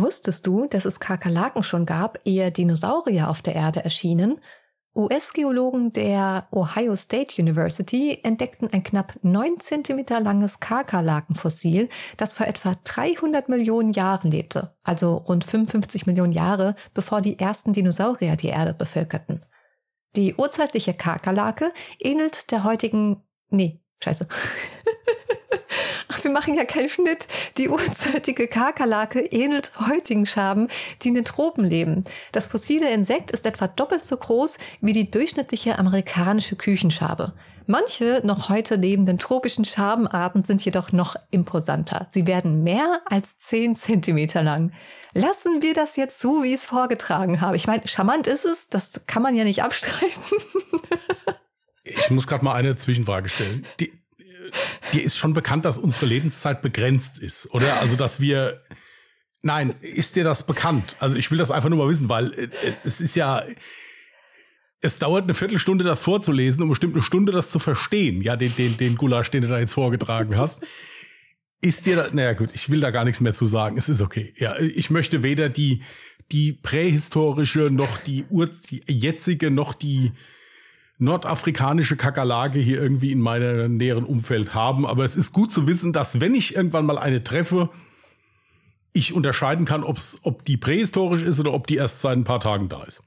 [0.00, 4.40] Wusstest du, dass es Kakerlaken schon gab, ehe Dinosaurier auf der Erde erschienen?
[4.96, 12.74] US-Geologen der Ohio State University entdeckten ein knapp 9 cm langes Kakerlakenfossil, das vor etwa
[12.82, 18.74] 300 Millionen Jahren lebte, also rund 55 Millionen Jahre, bevor die ersten Dinosaurier die Erde
[18.74, 19.46] bevölkerten.
[20.16, 24.26] Die urzeitliche Kakerlake ähnelt der heutigen, nee, scheiße.
[26.14, 27.26] Ach, wir machen ja keinen Schnitt.
[27.58, 30.68] Die urzeitige Kakerlake ähnelt heutigen Schaben,
[31.02, 32.04] die in den Tropen leben.
[32.30, 37.32] Das fossile Insekt ist etwa doppelt so groß wie die durchschnittliche amerikanische Küchenschabe.
[37.66, 42.06] Manche noch heute lebenden tropischen Schabenarten sind jedoch noch imposanter.
[42.10, 44.72] Sie werden mehr als 10 Zentimeter lang.
[45.14, 47.56] Lassen wir das jetzt so, wie ich es vorgetragen habe.
[47.56, 50.38] Ich meine, charmant ist es, das kann man ja nicht abstreiten.
[51.82, 53.66] ich muss gerade mal eine Zwischenfrage stellen.
[53.80, 54.03] Die,
[54.92, 57.80] dir ist schon bekannt, dass unsere Lebenszeit begrenzt ist, oder?
[57.80, 58.60] Also, dass wir.
[59.42, 60.96] Nein, ist dir das bekannt?
[61.00, 62.48] Also, ich will das einfach nur mal wissen, weil äh,
[62.84, 63.42] es ist ja.
[64.80, 68.20] Es dauert eine Viertelstunde, das vorzulesen und bestimmt eine Stunde, das zu verstehen.
[68.20, 70.62] Ja, den, den, den Gulasch, den du da jetzt vorgetragen hast.
[71.62, 73.78] Ist dir, da, naja gut, ich will da gar nichts mehr zu sagen.
[73.78, 74.34] Es ist okay.
[74.36, 75.82] Ja, ich möchte weder die,
[76.32, 80.12] die prähistorische noch die, Ur, die jetzige noch die
[80.98, 84.86] nordafrikanische Kakerlake hier irgendwie in meinem näheren Umfeld haben.
[84.86, 87.70] Aber es ist gut zu wissen, dass wenn ich irgendwann mal eine treffe,
[88.92, 92.40] ich unterscheiden kann, ob's, ob die prähistorisch ist oder ob die erst seit ein paar
[92.40, 93.02] Tagen da ist.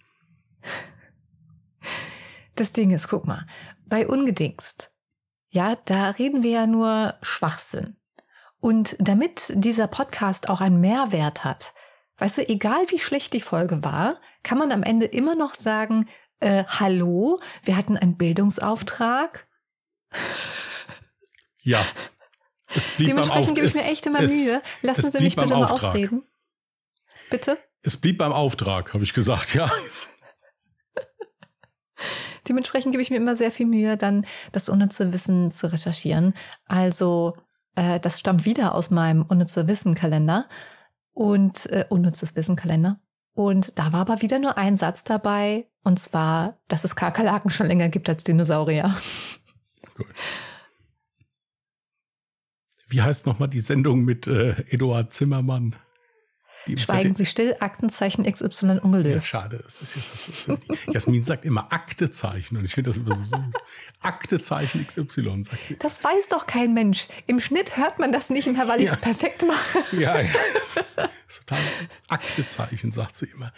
[2.56, 3.46] Das Ding ist, guck mal,
[3.86, 4.92] bei Ungedingst,
[5.50, 7.96] ja, da reden wir ja nur Schwachsinn.
[8.60, 11.74] Und damit dieser Podcast auch einen Mehrwert hat,
[12.18, 16.08] weißt du, egal wie schlecht die Folge war, kann man am Ende immer noch sagen,
[16.40, 19.48] äh, hallo, wir hatten einen Bildungsauftrag.
[21.62, 21.86] Ja.
[22.76, 24.62] Es blieb Dementsprechend gebe ich mir echt immer es, Mühe.
[24.82, 26.24] Lassen Sie mich bitte mal ausreden.
[27.30, 27.58] Bitte?
[27.82, 29.72] Es blieb beim Auftrag, habe ich gesagt, ja.
[32.48, 36.34] Dementsprechend gebe ich mir immer sehr viel Mühe, dann das unnütze Wissen zu recherchieren.
[36.66, 37.36] Also,
[37.76, 40.48] äh, das stammt wieder aus meinem unnütze Wissen-Kalender
[41.14, 43.00] und äh, unnützes Wissen-Kalender.
[43.34, 47.68] Und da war aber wieder nur ein Satz dabei, und zwar, dass es Kakerlaken schon
[47.68, 48.94] länger gibt als Dinosaurier.
[49.96, 50.08] Gut.
[52.90, 55.78] Wie heißt nochmal die Sendung mit äh, Eduard Zimmermann?
[56.76, 59.32] Schweigen Sie still, Aktenzeichen XY ungelöst.
[59.32, 59.62] Ja, schade.
[59.64, 63.24] Das ist jetzt, das ist, Jasmin sagt immer Aktezeichen und ich finde das immer so
[63.24, 63.54] süß.
[64.02, 65.78] Aktezeichen XY, sagt sie.
[65.78, 67.08] Das weiß doch kein Mensch.
[67.28, 69.84] Im Schnitt hört man das nicht mehr, weil ich es perfekt mache.
[69.96, 70.30] Ja, ja.
[70.96, 71.60] Das ist total
[72.10, 73.54] Aktezeichen, sagt sie immer.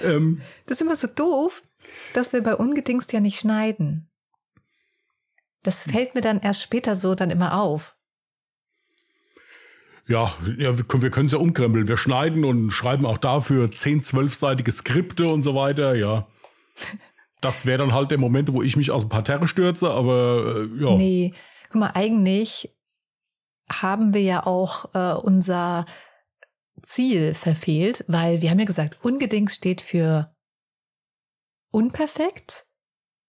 [0.00, 1.62] Ähm, das ist immer so doof,
[2.12, 4.10] dass wir bei Ungedingst ja nicht schneiden.
[5.62, 7.96] Das fällt mir dann erst später so dann immer auf
[10.06, 11.88] ja, ja wir können es ja umkrempeln.
[11.88, 16.26] Wir schneiden und schreiben auch dafür 10, 12-seitige Skripte und so weiter, ja.
[17.40, 20.82] Das wäre dann halt der Moment, wo ich mich aus dem Parterre stürze, aber äh,
[20.82, 20.96] ja.
[20.96, 21.34] Nee,
[21.70, 22.74] guck mal, eigentlich
[23.70, 25.86] haben wir ja auch äh, unser
[26.82, 30.34] Ziel verfehlt, weil wir haben ja gesagt, ungedingt steht für
[31.70, 32.66] unperfekt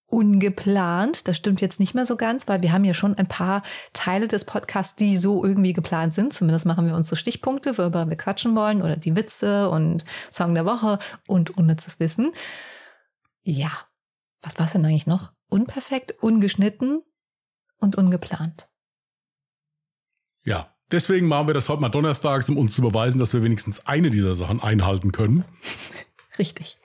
[0.08, 1.28] ungeplant.
[1.28, 4.28] Das stimmt jetzt nicht mehr so ganz, weil wir haben ja schon ein paar Teile
[4.28, 6.34] des Podcasts, die so irgendwie geplant sind.
[6.34, 10.54] Zumindest machen wir uns so Stichpunkte, worüber wir quatschen wollen oder die Witze und Song
[10.54, 12.32] der Woche und unnützes Wissen.
[13.44, 13.72] Ja,
[14.42, 15.32] was war es denn eigentlich noch?
[15.50, 17.02] Unperfekt, ungeschnitten
[17.78, 18.70] und ungeplant.
[20.44, 23.88] Ja, deswegen machen wir das heute mal donnerstags, um uns zu beweisen, dass wir wenigstens
[23.88, 25.46] eine dieser Sachen einhalten können.
[26.40, 26.78] Richtig.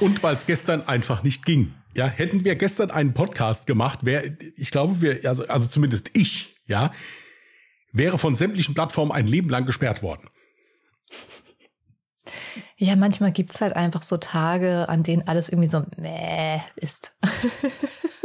[0.00, 1.74] Und weil es gestern einfach nicht ging.
[1.94, 6.56] Ja, hätten wir gestern einen Podcast gemacht, wäre, ich glaube, wir, also, also zumindest ich,
[6.66, 6.90] ja,
[7.92, 10.28] wäre von sämtlichen Plattformen ein Leben lang gesperrt worden.
[12.76, 17.16] Ja, manchmal gibt's halt einfach so Tage, an denen alles irgendwie so mäh ist.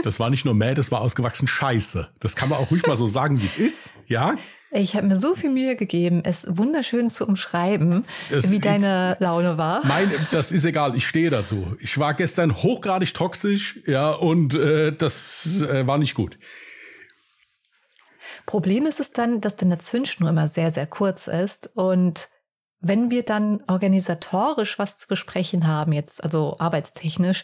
[0.03, 2.09] das war nicht nur mäh, das war ausgewachsen scheiße.
[2.19, 4.36] Das kann man auch ruhig mal so sagen, wie es ist, ja.
[4.72, 9.57] Ich habe mir so viel Mühe gegeben, es wunderschön zu umschreiben, das wie deine Laune
[9.57, 9.83] war.
[9.86, 11.75] Mein, das ist egal, ich stehe dazu.
[11.80, 16.38] Ich war gestern hochgradig toxisch, ja, und äh, das äh, war nicht gut.
[18.45, 22.30] Problem ist es dann, dass deine Zündschnur immer sehr, sehr kurz ist und
[22.80, 27.44] wenn wir dann organisatorisch was zu besprechen haben, jetzt also arbeitstechnisch,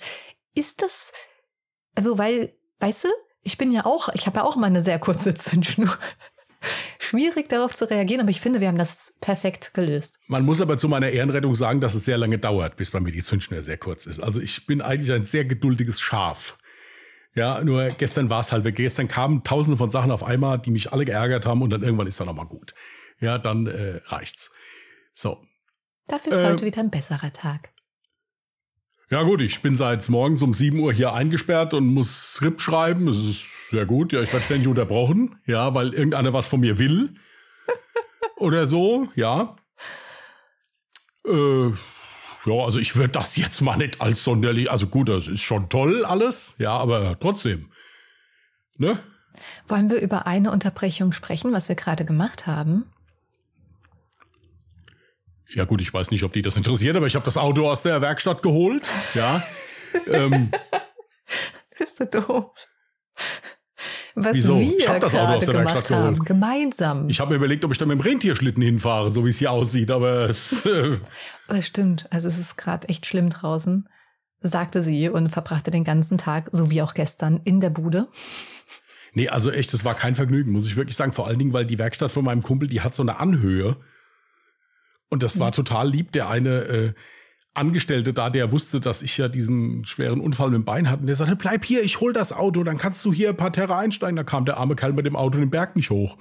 [0.54, 1.12] ist das,
[1.96, 3.10] also weil, weißt du,
[3.42, 5.98] ich bin ja auch, ich habe ja auch mal eine sehr kurze Zündschnur
[7.00, 10.20] schwierig darauf zu reagieren, aber ich finde, wir haben das perfekt gelöst.
[10.28, 13.12] Man muss aber zu meiner Ehrenrettung sagen, dass es sehr lange dauert, bis bei mir
[13.12, 14.20] die Zündschnur sehr kurz ist.
[14.20, 16.58] Also ich bin eigentlich ein sehr geduldiges Schaf.
[17.34, 18.76] Ja, nur gestern war es halt weg.
[18.76, 22.08] Gestern kamen tausende von Sachen auf einmal, die mich alle geärgert haben und dann irgendwann
[22.08, 22.74] ist dann nochmal gut.
[23.20, 24.52] Ja, dann äh, reicht's.
[25.14, 25.44] So.
[26.08, 27.70] Dafür ist Äh, heute wieder ein besserer Tag.
[29.12, 33.06] Ja gut, ich bin seit morgens um 7 Uhr hier eingesperrt und muss Skript schreiben.
[33.06, 34.14] Das ist sehr gut.
[34.14, 35.40] Ja, ich werde ständig unterbrochen.
[35.46, 37.16] Ja, weil irgendeiner was von mir will.
[38.38, 39.56] Oder so, ja.
[41.26, 41.70] Äh,
[42.46, 45.70] ja, also ich würde das jetzt mal nicht als sonderlich, also gut, das ist schon
[45.70, 47.72] toll alles, ja, aber trotzdem.
[48.78, 49.00] Ne?
[49.68, 52.86] Wollen wir über eine Unterbrechung sprechen, was wir gerade gemacht haben?
[55.54, 57.84] Ja gut, ich weiß nicht, ob die das interessiert, aber ich habe das Auto aus
[57.84, 59.42] der Werkstatt geholt, ja.
[60.08, 60.52] ähm,
[61.78, 62.52] Bist du doof?
[64.16, 64.60] Was Wieso?
[64.60, 66.28] wir Ich hab das Auto gerade aus der Werkstatt gemacht haben, geholt.
[66.28, 67.10] gemeinsam.
[67.10, 69.52] ich habe mir überlegt, ob ich da mit dem Rentierschlitten hinfahre, so wie es hier
[69.52, 70.98] aussieht, aber es, äh,
[71.50, 72.08] Das stimmt.
[72.12, 73.90] Also es ist gerade echt schlimm draußen,
[74.40, 78.08] sagte sie und verbrachte den ganzen Tag, so wie auch gestern, in der Bude.
[79.14, 81.14] Nee, also echt, das war kein Vergnügen, muss ich wirklich sagen.
[81.14, 83.78] Vor allen Dingen, weil die Werkstatt von meinem Kumpel, die hat so eine Anhöhe.
[85.10, 86.12] Und das war total lieb.
[86.12, 86.94] Der eine äh,
[87.56, 91.02] Angestellte da, der wusste, dass ich ja diesen schweren Unfall mit dem Bein hatte.
[91.02, 93.54] Und der sagte, bleib hier, ich hol das Auto, dann kannst du hier ein paar
[93.54, 94.16] Terra einsteigen.
[94.16, 96.18] Da kam der arme Kerl mit dem Auto den Berg nicht hoch.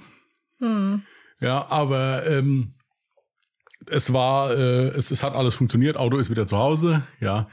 [0.59, 1.03] Hm.
[1.41, 2.75] Ja, aber ähm,
[3.89, 5.97] es war, äh, es, es hat alles funktioniert.
[5.97, 7.03] Auto ist wieder zu Hause.
[7.19, 7.49] Ja,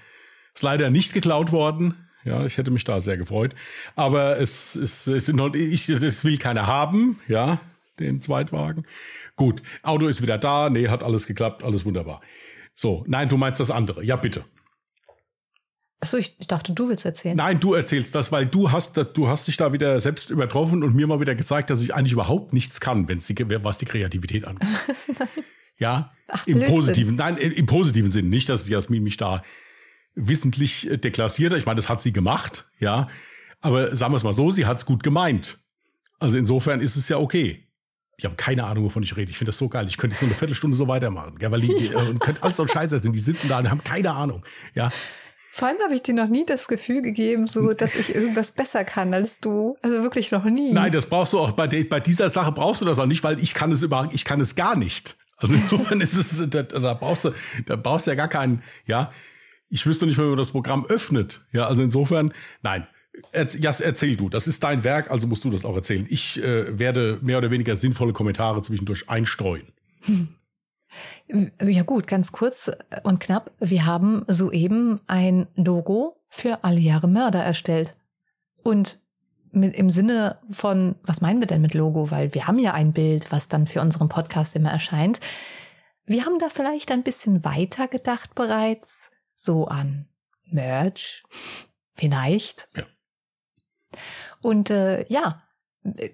[0.54, 1.94] ist leider nicht geklaut worden.
[2.24, 3.54] Ja, ich hätte mich da sehr gefreut.
[3.96, 7.18] Aber es, es, es, ich, es will keiner haben.
[7.26, 7.58] Ja,
[7.98, 8.86] den Zweitwagen.
[9.34, 10.70] Gut, Auto ist wieder da.
[10.70, 11.64] Nee, hat alles geklappt.
[11.64, 12.20] Alles wunderbar.
[12.74, 14.04] So, nein, du meinst das andere.
[14.04, 14.44] Ja, bitte.
[16.00, 17.36] Achso, ich, ich dachte, du willst erzählen.
[17.36, 20.96] Nein, du erzählst das, weil du hast, du hast dich da wieder selbst übertroffen und
[20.96, 24.44] mir mal wieder gezeigt, dass ich eigentlich überhaupt nichts kann, wenn's die, was die Kreativität
[24.44, 24.68] angeht.
[25.78, 26.74] Ja, Ach, im Blödsinn.
[26.76, 28.28] positiven, nein, im im positiven Sinn.
[28.28, 29.42] Nicht, dass Jasmin mich da
[30.14, 31.58] wissentlich äh, deklassiert hat.
[31.58, 33.08] Ich meine, das hat sie gemacht, ja.
[33.60, 35.58] Aber sagen wir es mal so, sie hat es gut gemeint.
[36.20, 37.66] Also insofern ist es ja okay.
[38.20, 39.30] Die haben keine Ahnung, wovon ich rede.
[39.30, 39.86] Ich finde das so geil.
[39.88, 41.38] Ich könnte jetzt nur eine Viertelstunde so weitermachen.
[41.38, 43.12] Gell, weil die, äh, und könnte alles so ein Scheiße sind.
[43.12, 44.44] Die sitzen da und haben keine Ahnung.
[44.74, 44.90] Ja,
[45.50, 48.84] Vor allem habe ich dir noch nie das Gefühl gegeben, so dass ich irgendwas besser
[48.84, 49.76] kann als du.
[49.82, 50.72] Also wirklich noch nie.
[50.72, 53.24] Nein, das brauchst du auch bei, de, bei dieser Sache brauchst du das auch nicht,
[53.24, 55.16] weil ich kann es über, ich kann es gar nicht.
[55.36, 57.32] Also insofern ist es, da, da brauchst du,
[57.66, 59.10] da brauchst du ja gar keinen, ja.
[59.68, 61.40] Ich wüsste nicht, wie man das Programm öffnet.
[61.50, 62.32] Ja, also insofern,
[62.62, 62.86] nein.
[63.32, 66.06] Jas, erzähl du, das ist dein Werk, also musst du das auch erzählen.
[66.08, 69.66] Ich äh, werde mehr oder weniger sinnvolle Kommentare zwischendurch einstreuen.
[71.60, 72.70] Ja gut, ganz kurz
[73.02, 73.52] und knapp.
[73.58, 77.94] Wir haben soeben ein Logo für alle Jahre Mörder erstellt.
[78.62, 79.00] Und
[79.52, 82.10] mit, im Sinne von, was meinen wir denn mit Logo?
[82.10, 85.20] Weil wir haben ja ein Bild, was dann für unseren Podcast immer erscheint.
[86.04, 90.08] Wir haben da vielleicht ein bisschen weiter gedacht bereits, so an
[90.44, 91.22] Merch,
[91.94, 92.68] vielleicht.
[92.76, 92.84] Ja.
[94.42, 95.38] Und äh, ja,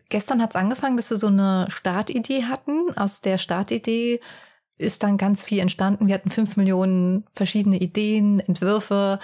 [0.09, 2.97] gestern hat's angefangen, dass wir so eine Startidee hatten.
[2.97, 4.21] Aus der Startidee
[4.79, 6.07] ist dann ganz viel entstanden.
[6.07, 9.19] Wir hatten fünf Millionen verschiedene Ideen, Entwürfe,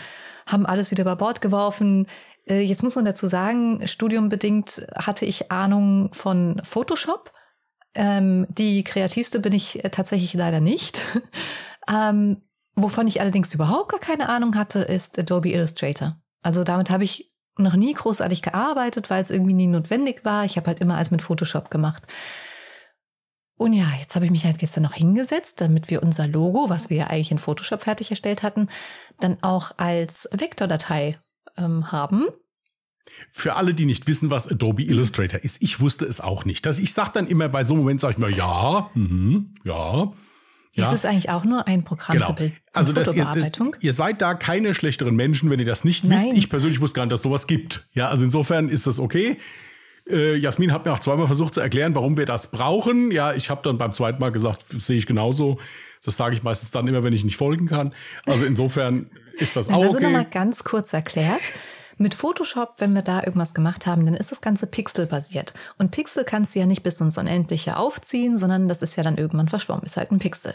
[0.47, 2.09] haben alles wieder über Bord geworfen.
[2.49, 7.33] Äh, Jetzt muss man dazu sagen, studiumbedingt hatte ich Ahnung von Photoshop.
[7.95, 11.01] Ähm, die kreativste bin ich äh, tatsächlich leider nicht.
[11.89, 12.43] ähm,
[12.75, 16.17] wovon ich allerdings überhaupt gar keine Ahnung hatte, ist Adobe Illustrator.
[16.43, 20.45] Also damit habe ich noch nie großartig gearbeitet, weil es irgendwie nie notwendig war.
[20.45, 22.03] Ich habe halt immer alles mit Photoshop gemacht.
[23.57, 26.91] Und ja, jetzt habe ich mich halt gestern noch hingesetzt, damit wir unser Logo, was
[26.91, 28.69] wir ja eigentlich in Photoshop fertig erstellt hatten,
[29.21, 31.21] dann auch als Vektordatei
[31.57, 32.25] ähm, haben.
[33.31, 36.67] Für alle, die nicht wissen, was Adobe Illustrator ist, ich wusste es auch nicht.
[36.67, 40.13] Das, ich sag dann immer bei so einem Moment, sage ich mir, ja, mhm, ja.
[40.83, 42.27] Ist es eigentlich auch nur ein Programm Genau.
[42.29, 45.85] für Bild Also das, ihr, das, ihr seid da keine schlechteren Menschen, wenn ihr das
[45.85, 46.27] nicht wisst.
[46.27, 46.37] Nein.
[46.37, 47.87] Ich persönlich wusste gar nicht, dass sowas gibt.
[47.95, 49.37] Ja, also insofern ist das okay.
[50.11, 53.11] Äh, Jasmin hat mir auch zweimal versucht zu erklären, warum wir das brauchen.
[53.11, 55.59] Ja, ich habe dann beim zweiten Mal gesagt, sehe ich genauso.
[56.05, 57.95] Das sage ich meistens dann immer, wenn ich nicht folgen kann.
[58.27, 59.07] Also insofern
[59.39, 60.05] ist das auch Also okay.
[60.05, 61.41] nochmal ganz kurz erklärt.
[61.97, 65.55] Mit Photoshop, wenn wir da irgendwas gemacht haben, dann ist das Ganze pixelbasiert.
[65.79, 69.17] Und Pixel kannst du ja nicht bis ins Unendliche aufziehen, sondern das ist ja dann
[69.17, 70.55] irgendwann verschwommen, ist halt ein Pixel.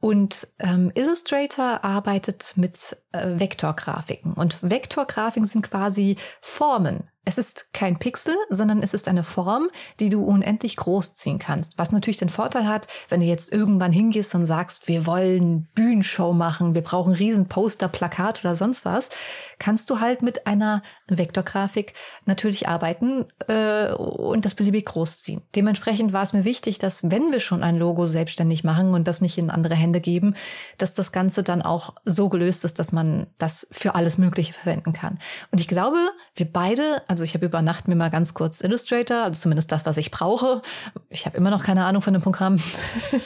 [0.00, 4.34] Und ähm, Illustrator arbeitet mit äh, Vektorgrafiken.
[4.34, 7.10] Und Vektorgrafiken sind quasi Formen.
[7.28, 9.68] Es ist kein Pixel, sondern es ist eine Form,
[10.00, 11.76] die du unendlich groß ziehen kannst.
[11.76, 16.32] Was natürlich den Vorteil hat, wenn du jetzt irgendwann hingehst und sagst, wir wollen Bühnenshow
[16.32, 19.10] machen, wir brauchen riesen Poster, Plakat oder sonst was,
[19.58, 21.92] kannst du halt mit einer Vektorgrafik
[22.24, 25.42] natürlich arbeiten äh, und das beliebig groß ziehen.
[25.54, 29.20] Dementsprechend war es mir wichtig, dass wenn wir schon ein Logo selbstständig machen und das
[29.20, 30.34] nicht in andere Hände geben,
[30.78, 34.94] dass das Ganze dann auch so gelöst ist, dass man das für alles Mögliche verwenden
[34.94, 35.18] kann.
[35.50, 35.98] Und ich glaube,
[36.38, 39.86] wir beide, also ich habe über Nacht mir mal ganz kurz Illustrator, also zumindest das,
[39.86, 40.62] was ich brauche.
[41.08, 42.60] Ich habe immer noch keine Ahnung von dem Programm.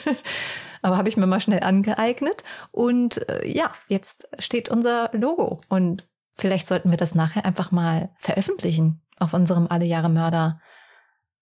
[0.81, 2.43] Aber habe ich mir mal schnell angeeignet.
[2.71, 5.61] Und äh, ja, jetzt steht unser Logo.
[5.69, 10.59] Und vielleicht sollten wir das nachher einfach mal veröffentlichen auf unserem Alle Jahre Mörder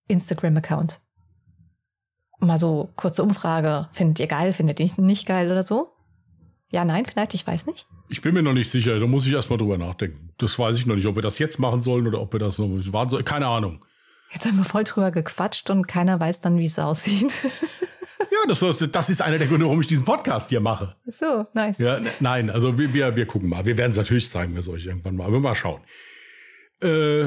[0.08, 1.00] Instagram-Account.
[2.40, 3.90] Mal so kurze Umfrage.
[3.94, 4.54] Findet ihr geil?
[4.54, 5.91] Findet ihr nicht geil oder so?
[6.72, 7.86] Ja, nein, vielleicht, ich weiß nicht.
[8.08, 10.32] Ich bin mir noch nicht sicher, da muss ich erstmal drüber nachdenken.
[10.38, 12.58] Das weiß ich noch nicht, ob wir das jetzt machen sollen oder ob wir das
[12.58, 13.26] noch warten sollen.
[13.26, 13.84] Keine Ahnung.
[14.32, 17.32] Jetzt haben wir voll drüber gequatscht und keiner weiß dann, wie es aussieht.
[18.32, 20.96] ja, das, das ist einer der Gründe, warum ich diesen Podcast hier mache.
[21.08, 21.78] So, nice.
[21.80, 23.66] Ja, nein, also wir, wir, wir gucken mal.
[23.66, 25.28] Wir werden es natürlich zeigen, wir euch irgendwann mal.
[25.28, 25.82] Aber mal schauen.
[26.82, 27.26] Äh,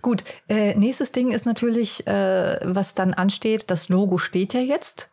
[0.00, 3.70] Gut, äh, nächstes Ding ist natürlich, äh, was dann ansteht.
[3.70, 5.10] Das Logo steht ja jetzt.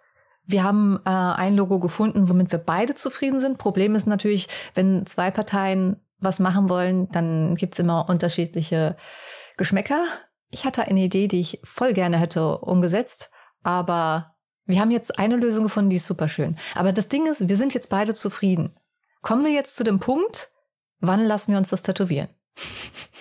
[0.47, 3.57] Wir haben äh, ein Logo gefunden, womit wir beide zufrieden sind.
[3.57, 8.95] Problem ist natürlich, wenn zwei Parteien was machen wollen, dann gibt's immer unterschiedliche
[9.57, 10.03] Geschmäcker.
[10.49, 13.31] Ich hatte eine Idee, die ich voll gerne hätte umgesetzt,
[13.63, 14.35] aber
[14.65, 16.57] wir haben jetzt eine Lösung gefunden, die ist super schön.
[16.75, 18.73] Aber das Ding ist, wir sind jetzt beide zufrieden.
[19.21, 20.51] Kommen wir jetzt zu dem Punkt,
[20.99, 22.29] wann lassen wir uns das tätowieren?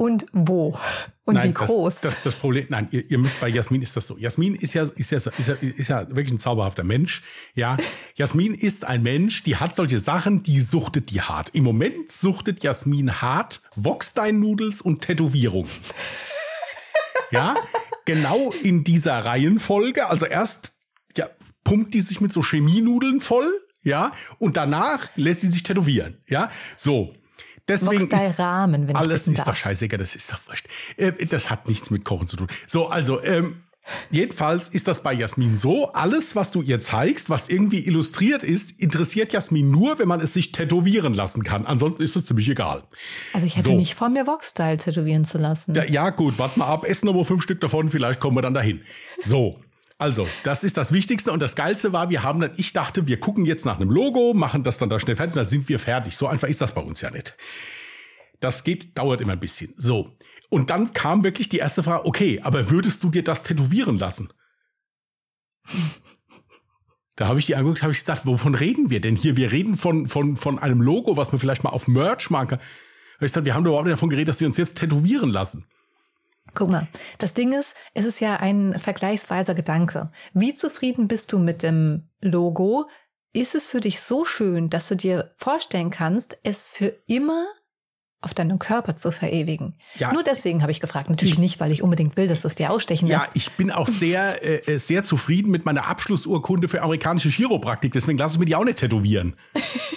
[0.00, 0.78] und wo
[1.24, 2.00] und nein, wie groß.
[2.00, 4.16] Das, das, das Problem, nein, ihr, ihr, müsst bei Jasmin ist das so.
[4.16, 7.22] Jasmin ist ja, ist ja, ist ja, ist ja wirklich ein zauberhafter Mensch.
[7.54, 7.76] Ja,
[8.14, 11.50] Jasmin ist ein Mensch, die hat solche Sachen, die suchtet die hart.
[11.50, 15.70] Im Moment suchtet Jasmin hart Wokstein-Nudels und Tätowierungen.
[17.30, 17.54] ja,
[18.06, 20.08] genau in dieser Reihenfolge.
[20.08, 20.72] Also erst
[21.14, 21.28] ja,
[21.62, 23.52] pumpt die sich mit so Chemienudeln voll,
[23.82, 26.50] ja, und danach lässt sie sich tätowieren, ja.
[26.78, 27.12] So,
[27.70, 30.66] Deswegen ist Rahmen, wenn alles ich ist doch scheißegal, das ist doch wurscht.
[30.96, 32.48] Äh, das hat nichts mit Kochen zu tun.
[32.66, 33.56] So, also ähm,
[34.10, 38.80] jedenfalls ist das bei Jasmin so: Alles, was du ihr zeigst, was irgendwie illustriert ist,
[38.80, 41.66] interessiert Jasmin nur, wenn man es sich tätowieren lassen kann.
[41.66, 42.82] Ansonsten ist es ziemlich egal.
[43.32, 43.76] Also ich hätte so.
[43.76, 45.74] nicht vor mir Vox-Style tätowieren zu lassen.
[45.74, 48.54] Ja, ja, gut, warte mal ab, essen wir fünf Stück davon, vielleicht kommen wir dann
[48.54, 48.80] dahin.
[49.20, 49.58] So.
[50.00, 53.20] Also, das ist das Wichtigste und das Geilste war, wir haben dann, ich dachte, wir
[53.20, 56.16] gucken jetzt nach einem Logo, machen das dann da schnell fertig, dann sind wir fertig.
[56.16, 57.36] So einfach ist das bei uns ja nicht.
[58.40, 59.74] Das geht, dauert immer ein bisschen.
[59.76, 60.16] So.
[60.48, 64.32] Und dann kam wirklich die erste Frage, okay, aber würdest du dir das tätowieren lassen?
[67.16, 69.36] Da habe ich die angeguckt, habe ich gesagt, wovon reden wir denn hier?
[69.36, 72.60] Wir reden von, von, von einem Logo, was man vielleicht mal auf Merch machen kann.
[73.16, 75.66] ich gesagt, wir haben doch überhaupt nicht davon geredet, dass wir uns jetzt tätowieren lassen.
[76.54, 76.88] Guck mal,
[77.18, 80.10] das Ding ist, es ist ja ein vergleichsweiser Gedanke.
[80.34, 82.88] Wie zufrieden bist du mit dem Logo?
[83.32, 87.46] Ist es für dich so schön, dass du dir vorstellen kannst, es für immer
[88.22, 89.76] auf deinem Körper zu verewigen.
[89.96, 91.08] Ja, Nur deswegen habe ich gefragt.
[91.08, 93.28] Natürlich ich, nicht, weil ich unbedingt will, dass das dir ausstechen lässt.
[93.28, 97.92] Ja, ich bin auch sehr, äh, sehr zufrieden mit meiner Abschlussurkunde für amerikanische Chiropraktik.
[97.92, 99.36] Deswegen lasse ich mir die auch nicht tätowieren.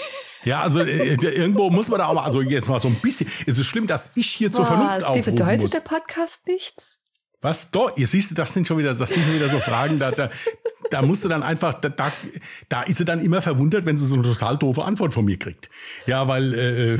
[0.46, 2.96] Ja, also äh, äh, irgendwo muss man da auch mal, also jetzt mal so ein
[2.96, 3.28] bisschen.
[3.46, 5.72] Es ist schlimm, dass ich hier zur Vernunft aufrufen bedeutet muss.
[5.72, 7.00] der Podcast nichts?
[7.42, 7.72] Was?
[7.72, 10.30] Doch, ihr siehst, das sind schon wieder, das sind schon wieder so Fragen, da, da,
[10.90, 12.12] da musst du dann einfach, da, da,
[12.70, 15.38] da ist sie dann immer verwundert, wenn sie so eine total doofe Antwort von mir
[15.38, 15.70] kriegt.
[16.06, 17.00] Ja, weil, äh, äh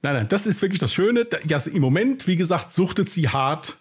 [0.00, 1.26] nein, nein, das ist wirklich das Schöne.
[1.46, 3.76] Ja, im Moment, wie gesagt, suchtet sie hart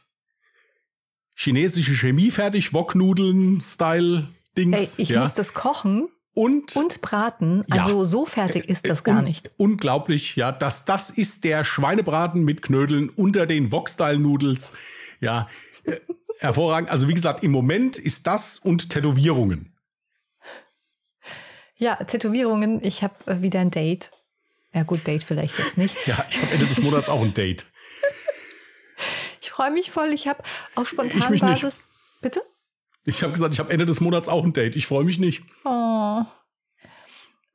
[1.34, 4.28] chinesische Chemie fertig, Woknudeln, Style,
[4.58, 4.98] Dings.
[4.98, 5.22] Ey, ich ja.
[5.22, 7.66] muss das kochen und, und braten.
[7.70, 9.52] Also ja, so fertig ist das gar nicht.
[9.58, 10.52] Unglaublich, ja.
[10.52, 14.74] Das, das ist der Schweinebraten mit Knödeln unter den Wok-Style-Nudels.
[15.20, 15.50] Ja,
[15.84, 15.98] äh,
[16.40, 16.90] hervorragend.
[16.90, 19.76] Also wie gesagt, im Moment ist das und Tätowierungen.
[21.76, 22.84] Ja, Tätowierungen.
[22.84, 24.12] Ich habe äh, wieder ein Date.
[24.74, 26.08] Ja gut, Date vielleicht jetzt nicht.
[26.08, 27.66] ja, ich habe Ende des Monats auch ein Date.
[29.42, 30.10] Ich freue mich voll.
[30.14, 30.44] Ich habe
[30.76, 31.88] auf Spontanbasis.
[32.22, 32.42] Bitte?
[33.06, 34.76] Ich habe gesagt, ich habe Ende des Monats auch ein Date.
[34.76, 35.44] Ich freue mich nicht.
[35.66, 36.22] Oh.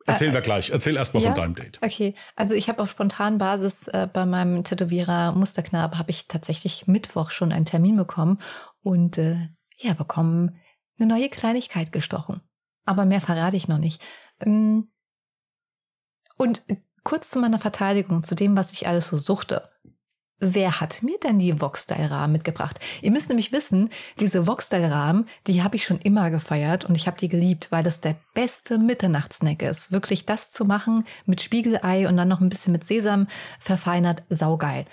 [0.07, 0.71] Erzähl wir gleich.
[0.71, 1.33] Erzähl erst mal ja?
[1.33, 1.79] von deinem Date.
[1.83, 6.87] Okay, also ich habe auf spontanen Basis äh, bei meinem Tätowierer Musterknabe habe ich tatsächlich
[6.87, 8.39] Mittwoch schon einen Termin bekommen
[8.83, 9.37] und äh,
[9.79, 10.57] ja bekommen
[10.99, 12.41] eine neue Kleinigkeit gestochen.
[12.85, 14.01] Aber mehr verrate ich noch nicht.
[14.41, 14.89] Ähm,
[16.37, 16.63] und
[17.03, 19.69] kurz zu meiner Verteidigung, zu dem, was ich alles so suchte.
[20.39, 22.79] Wer hat mir denn die Voxstyle-Rahmen mitgebracht?
[23.01, 23.89] Ihr müsst nämlich wissen,
[24.21, 28.03] diese Voxstyle-Rahmen, die habe ich schon immer gefeiert und ich habe die geliebt, weil das
[28.03, 29.93] der beste Mitternachtssnack ist.
[29.93, 33.29] Wirklich das zu machen mit Spiegelei und dann noch ein bisschen mit Sesam
[33.59, 34.85] verfeinert, saugeil.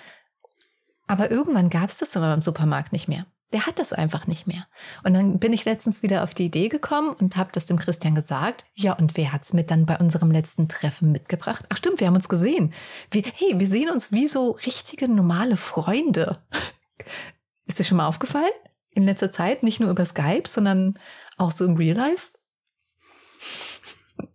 [1.07, 4.47] Aber irgendwann gab es das aber im Supermarkt nicht mehr der hat das einfach nicht
[4.47, 4.67] mehr.
[5.03, 8.15] Und dann bin ich letztens wieder auf die Idee gekommen und habe das dem Christian
[8.15, 8.65] gesagt.
[8.73, 11.65] Ja, und wer hat's mit dann bei unserem letzten Treffen mitgebracht?
[11.69, 12.73] Ach stimmt, wir haben uns gesehen.
[13.11, 16.41] Wir, hey, wir sehen uns wie so richtige normale Freunde.
[17.65, 18.51] Ist dir schon mal aufgefallen?
[18.91, 20.99] In letzter Zeit, nicht nur über Skype, sondern
[21.37, 22.31] auch so im Real Life?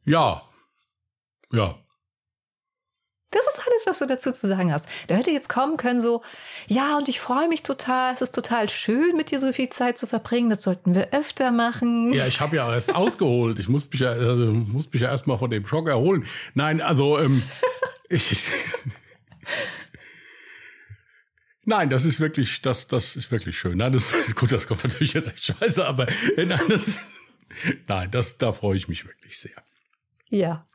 [0.04, 0.42] Ja.
[1.52, 1.78] Ja.
[3.30, 4.88] Das ist alles, was du dazu zu sagen hast.
[5.08, 6.22] Der hätte jetzt kommen können so,
[6.66, 8.14] ja, und ich freue mich total.
[8.14, 10.48] Es ist total schön, mit dir so viel Zeit zu verbringen.
[10.48, 12.14] Das sollten wir öfter machen.
[12.14, 13.58] Ja, ich habe ja erst ausgeholt.
[13.58, 16.24] Ich muss mich ja, also, muss mich ja erst mal von dem Schock erholen.
[16.54, 17.42] Nein, also ähm,
[18.08, 18.50] ich,
[21.68, 23.76] Nein, das ist wirklich, das, das ist wirklich schön.
[23.76, 26.08] Nein, das ist gut, das kommt natürlich jetzt echt scheiße, aber
[26.38, 27.00] äh, nein, das,
[27.86, 29.62] nein, das, da freue ich mich wirklich sehr.
[30.30, 30.66] Ja.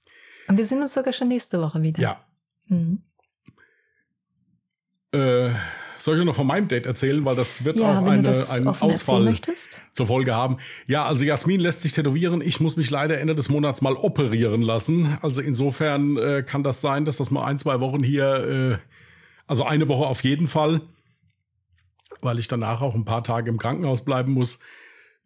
[0.48, 2.00] Und wir sehen uns sogar schon nächste Woche wieder.
[2.00, 2.24] Ja.
[2.68, 3.02] Mhm.
[5.12, 5.52] Äh,
[6.04, 9.34] soll ich noch von meinem Date erzählen, weil das wird ja, auch eine, einen Ausfall
[9.94, 10.58] zur Folge haben.
[10.86, 12.42] Ja, also Jasmin lässt sich tätowieren.
[12.42, 15.18] Ich muss mich leider Ende des Monats mal operieren lassen.
[15.22, 18.88] Also insofern äh, kann das sein, dass das mal ein, zwei Wochen hier äh,
[19.48, 20.82] also eine Woche auf jeden Fall,
[22.22, 24.60] weil ich danach auch ein paar Tage im Krankenhaus bleiben muss.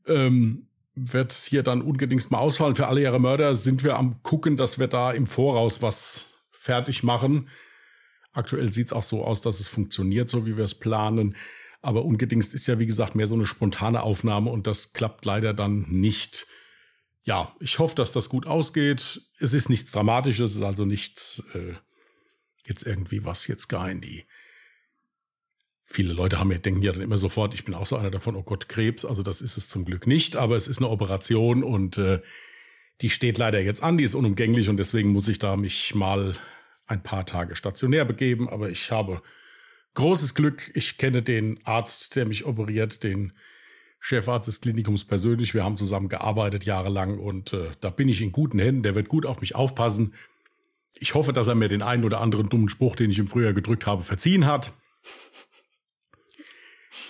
[0.06, 2.76] Ähm, wird hier dann ungedingst mal ausfallen.
[2.76, 6.37] Für alle ihre Mörder sind wir am gucken, dass wir da im Voraus was
[6.68, 7.50] fertig machen.
[8.34, 11.36] Aktuell sieht es auch so aus, dass es funktioniert, so wie wir es planen.
[11.82, 15.54] Aber ungedingst ist ja, wie gesagt, mehr so eine spontane Aufnahme und das klappt leider
[15.54, 16.46] dann nicht.
[17.24, 19.22] Ja, ich hoffe, dass das gut ausgeht.
[19.40, 21.74] Es ist nichts Dramatisches, es ist also nichts äh,
[22.66, 24.26] jetzt irgendwie was jetzt gar in die.
[25.86, 28.36] Viele Leute haben ja, denken ja dann immer sofort, ich bin auch so einer davon,
[28.36, 29.06] oh Gott, Krebs.
[29.06, 32.22] Also das ist es zum Glück nicht, aber es ist eine Operation und äh,
[33.00, 36.36] die steht leider jetzt an, die ist unumgänglich und deswegen muss ich da mich mal
[36.88, 38.50] ein paar Tage stationär begeben.
[38.50, 39.22] Aber ich habe
[39.94, 40.72] großes Glück.
[40.74, 43.34] Ich kenne den Arzt, der mich operiert, den
[44.00, 45.54] Chefarzt des Klinikums persönlich.
[45.54, 48.84] Wir haben zusammen gearbeitet jahrelang und äh, da bin ich in guten Händen.
[48.84, 50.14] Der wird gut auf mich aufpassen.
[51.00, 53.54] Ich hoffe, dass er mir den einen oder anderen dummen Spruch, den ich im Frühjahr
[53.54, 54.72] gedrückt habe, verziehen hat.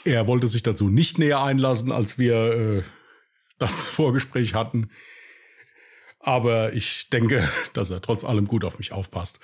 [0.05, 2.83] Er wollte sich dazu nicht näher einlassen, als wir äh,
[3.59, 4.89] das Vorgespräch hatten.
[6.27, 9.39] Aber ich denke, dass er trotz allem gut auf mich aufpasst.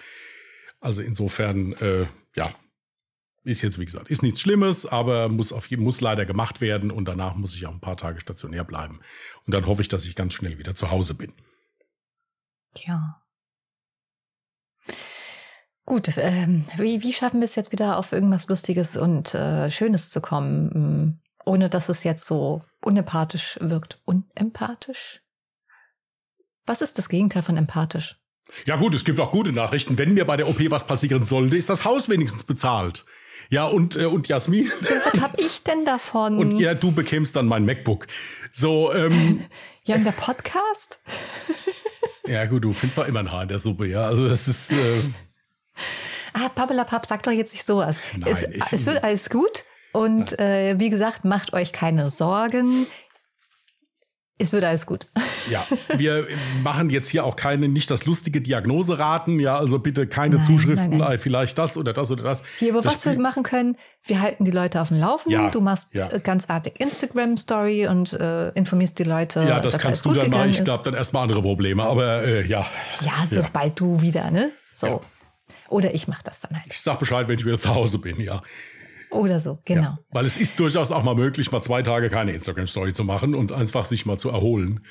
[0.82, 2.54] Also insofern, äh, ja,
[3.46, 7.06] ist jetzt, wie gesagt, ist nichts Schlimmes, aber muss, auf, muss leider gemacht werden und
[7.06, 9.00] danach muss ich auch ein paar Tage stationär bleiben.
[9.46, 11.32] Und dann hoffe ich, dass ich ganz schnell wieder zu Hause bin.
[12.76, 13.22] Ja.
[15.86, 20.10] Gut, ähm, wie, wie schaffen wir es jetzt wieder auf irgendwas Lustiges und äh, Schönes
[20.10, 24.02] zu kommen, mm, ohne dass es jetzt so unempathisch wirkt?
[24.04, 25.23] Unempathisch?
[26.66, 28.18] Was ist das Gegenteil von empathisch?
[28.66, 29.98] Ja gut, es gibt auch gute Nachrichten.
[29.98, 33.06] Wenn mir bei der OP was passieren sollte, ist das Haus wenigstens bezahlt.
[33.50, 34.72] Ja, und, äh, und Jasmin.
[34.82, 36.38] Was hab ich denn davon?
[36.38, 38.08] Und ja, du bekämst dann mein MacBook.
[38.52, 39.46] So, ähm.
[39.84, 41.00] ja, und der Podcast?
[42.26, 44.04] ja, gut, du findest doch immer ein Haar in der Suppe, ja.
[44.04, 44.72] Also das ist.
[44.72, 45.02] Äh,
[46.34, 47.98] ah, Pappelapapp, sag doch jetzt nicht sowas.
[48.18, 49.66] Nein, es, es wird alles gut.
[49.92, 52.88] Und äh, wie gesagt, macht euch keine Sorgen.
[54.40, 55.08] Es wird alles gut.
[55.50, 55.66] Ja,
[55.98, 56.28] wir
[56.64, 59.40] machen jetzt hier auch keine, nicht das lustige Diagnoseraten.
[59.40, 61.20] Ja, also bitte keine nein, Zuschriften, nein, nein.
[61.20, 62.44] vielleicht das oder das oder das.
[62.60, 65.44] Hier, aber das was Spiel wir machen können, wir halten die Leute auf dem Laufenden.
[65.44, 66.08] Ja, du machst ja.
[66.20, 69.44] ganz artig Instagram-Story und äh, informierst die Leute.
[69.44, 70.50] Ja, das kannst du dann machen.
[70.50, 72.66] Ich glaube, dann erstmal andere Probleme, aber äh, ja.
[73.02, 73.70] Ja, sobald ja.
[73.76, 74.52] du wieder, ne?
[74.72, 75.02] So.
[75.70, 76.68] Oder ich mache das dann halt.
[76.72, 78.42] Ich sag Bescheid, wenn ich wieder zu Hause bin, ja.
[79.14, 79.82] Oder so, genau.
[79.82, 83.36] Ja, weil es ist durchaus auch mal möglich, mal zwei Tage keine Instagram-Story zu machen
[83.36, 84.82] und einfach sich mal zu erholen.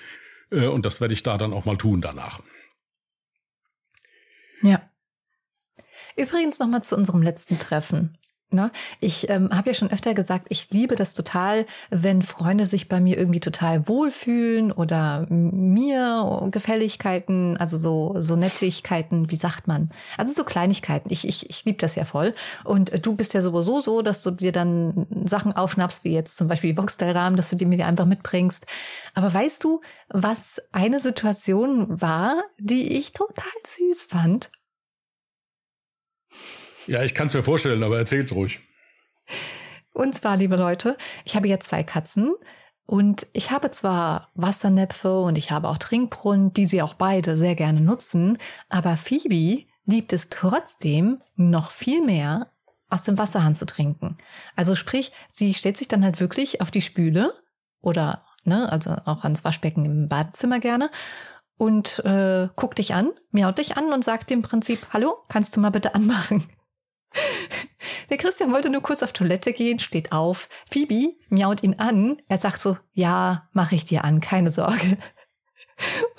[0.52, 2.42] Äh, und das werde ich da dann auch mal tun danach.
[4.62, 4.88] Ja.
[6.16, 8.18] Übrigens nochmal zu unserem letzten Treffen.
[8.52, 8.70] Ne?
[9.00, 13.00] Ich ähm, habe ja schon öfter gesagt, ich liebe das total, wenn Freunde sich bei
[13.00, 19.90] mir irgendwie total wohlfühlen oder mir Gefälligkeiten, also so, so Nettigkeiten, wie sagt man?
[20.16, 21.10] Also so Kleinigkeiten.
[21.12, 22.34] Ich, ich, ich liebe das ja voll.
[22.64, 26.48] Und du bist ja sowieso so, dass du dir dann Sachen aufschnappst, wie jetzt zum
[26.48, 28.66] Beispiel die Voxtel-Rahmen, dass du die mir einfach mitbringst.
[29.14, 34.50] Aber weißt du, was eine Situation war, die ich total süß fand?
[36.86, 38.60] Ja, ich kann es mir vorstellen, aber erzähl's ruhig.
[39.92, 42.34] Und zwar, liebe Leute, ich habe jetzt zwei Katzen
[42.86, 47.54] und ich habe zwar Wassernäpfe und ich habe auch Trinkbrunnen, die sie auch beide sehr
[47.54, 52.48] gerne nutzen, aber Phoebe liebt es trotzdem noch viel mehr,
[52.88, 54.18] aus dem Wasserhahn zu trinken.
[54.54, 57.32] Also sprich, sie stellt sich dann halt wirklich auf die Spüle
[57.80, 60.90] oder ne, also auch ans Waschbecken im Badezimmer gerne
[61.56, 65.60] und äh, guckt dich an, miaut dich an und sagt im Prinzip, hallo, kannst du
[65.60, 66.44] mal bitte anmachen?
[68.10, 70.48] Der Christian wollte nur kurz auf Toilette gehen, steht auf.
[70.70, 72.20] Phoebe miaut ihn an.
[72.28, 74.98] Er sagt so, ja, mach ich dir an, keine Sorge.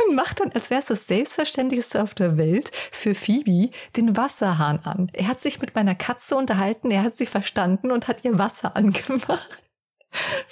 [0.08, 4.80] Und macht dann, als wäre es das Selbstverständlichste auf der Welt, für Phoebe den Wasserhahn
[4.80, 5.10] an.
[5.14, 8.76] Er hat sich mit meiner Katze unterhalten, er hat sie verstanden und hat ihr Wasser
[8.76, 9.64] angemacht.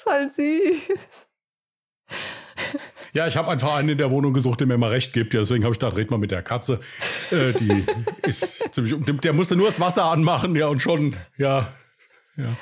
[0.04, 1.28] Voll süß.
[3.14, 5.34] Ja, ich habe einfach einen in der Wohnung gesucht, der mir mal recht gibt.
[5.34, 6.80] Ja, deswegen habe ich da red mal mit der Katze.
[7.32, 7.86] Äh, die
[8.28, 8.96] ist ziemlich.
[9.22, 11.74] Der musste nur das Wasser anmachen, ja, und schon, ja,
[12.38, 12.56] ja,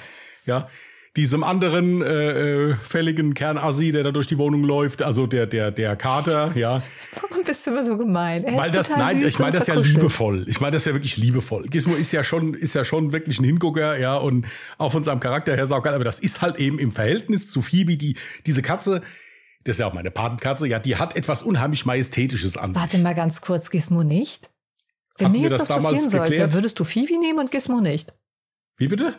[0.46, 0.68] ja
[1.16, 5.72] diesem anderen äh, äh, fälligen Kernassi, der da durch die Wohnung läuft, also der der
[5.72, 6.84] der Kater, ja.
[7.20, 8.44] Warum bist du immer so gemein?
[8.44, 10.46] Er Weil das nein, ich meine das ja liebevoll.
[10.48, 11.68] Ich meine das ja wirklich liebevoll.
[11.68, 14.46] Gizmo ist ja schon ist ja schon wirklich ein Hingucker, ja, und
[14.78, 17.98] auch von seinem Charakter her saugeil, aber das ist halt eben im Verhältnis zu Phoebe,
[17.98, 19.02] die diese Katze
[19.64, 22.76] das ist ja auch meine Patenkatze, ja, die hat etwas unheimlich Majestätisches an.
[22.76, 24.50] Warte mal ganz kurz, Gizmo nicht?
[25.18, 28.14] Wenn Hatten mir jetzt was passieren sollte, würdest du Phoebe nehmen und Gizmo nicht?
[28.78, 29.16] Wie bitte?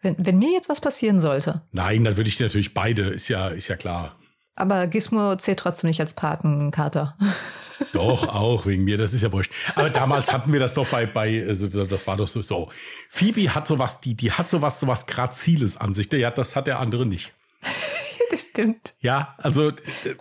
[0.00, 1.62] Wenn, wenn mir jetzt was passieren sollte.
[1.72, 4.16] Nein, dann würde ich natürlich beide, ist ja, ist ja klar.
[4.56, 7.16] Aber Gizmo zählt trotzdem nicht als Patenkater.
[7.92, 9.52] Doch, auch wegen mir, das ist ja wurscht.
[9.74, 12.40] Aber damals hatten wir das doch bei, bei also das war doch so.
[12.40, 12.70] so.
[13.08, 16.10] Phoebe hat sowas, die, die hat sowas, sowas Graziles an sich.
[16.12, 17.32] Ja, das hat der andere nicht.
[18.30, 18.94] das stimmt.
[19.00, 19.68] Ja, also.
[19.68, 20.16] Äh,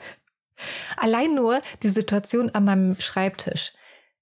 [0.97, 3.73] Allein nur die Situation an meinem Schreibtisch.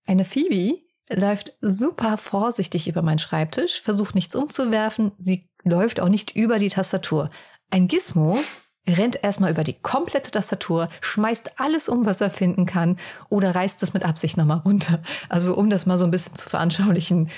[0.08, 5.12] Eine Phoebe läuft super vorsichtig über meinen Schreibtisch, versucht nichts umzuwerfen.
[5.20, 7.30] Sie läuft auch nicht über die Tastatur.
[7.70, 8.39] Ein Gizmo
[8.88, 12.98] rennt erstmal über die komplette Tastatur, schmeißt alles um, was er finden kann
[13.30, 15.02] oder reißt es mit Absicht nochmal runter.
[15.30, 17.30] Also um das mal so ein bisschen zu veranschaulichen,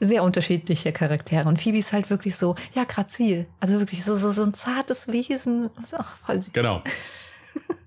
[0.00, 1.48] sehr unterschiedliche Charaktere.
[1.48, 3.46] Und Phoebe ist halt wirklich so, ja, grazil.
[3.60, 5.70] Also wirklich so, so, so ein zartes Wesen.
[5.76, 6.52] Das ist auch voll süß.
[6.52, 6.82] Genau.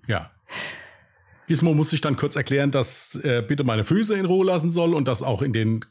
[0.07, 0.31] Ja.
[1.47, 4.93] Gizmo muss sich dann kurz erklären, dass er bitte meine Füße in Ruhe lassen soll
[4.93, 5.85] und dass auch in den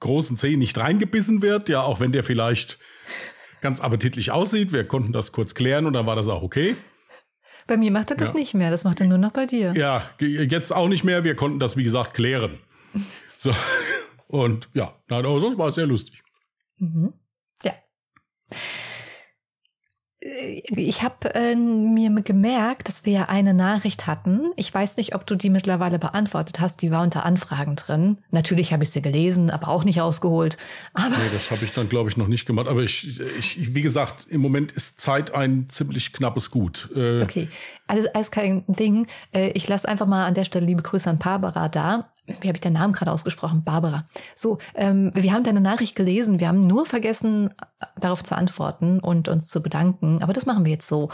[0.00, 1.68] großen Zehen nicht reingebissen wird.
[1.68, 2.78] Ja, auch wenn der vielleicht
[3.60, 4.72] ganz appetitlich aussieht.
[4.72, 6.76] Wir konnten das kurz klären und dann war das auch okay.
[7.66, 8.34] Bei mir macht er das ja.
[8.34, 9.72] nicht mehr, das macht er nur noch bei dir.
[9.74, 11.24] Ja, jetzt auch nicht mehr.
[11.24, 12.60] Wir konnten das, wie gesagt, klären.
[13.38, 13.52] So.
[14.28, 16.22] Und ja, aber sonst war es sehr lustig.
[16.78, 17.14] Mhm.
[17.62, 17.72] Ja
[20.76, 24.50] ich habe äh, mir gemerkt, dass wir ja eine Nachricht hatten.
[24.56, 26.82] Ich weiß nicht, ob du die mittlerweile beantwortet hast.
[26.82, 28.18] Die war unter Anfragen drin.
[28.30, 30.56] Natürlich habe ich sie gelesen, aber auch nicht ausgeholt.
[30.94, 32.66] Aber nee, das habe ich dann, glaube ich, noch nicht gemacht.
[32.66, 36.88] Aber ich, ich, wie gesagt, im Moment ist Zeit ein ziemlich knappes Gut.
[36.94, 37.48] Äh, okay,
[37.86, 39.06] alles, alles kein Ding.
[39.34, 42.56] Äh, ich lasse einfach mal an der Stelle liebe Grüße an Barbara da wie habe
[42.56, 43.62] ich den Namen gerade ausgesprochen?
[43.64, 44.04] Barbara.
[44.34, 46.40] So, ähm, wir haben deine Nachricht gelesen.
[46.40, 47.54] Wir haben nur vergessen,
[47.98, 50.22] darauf zu antworten und uns zu bedanken.
[50.22, 51.10] Aber das machen wir jetzt so.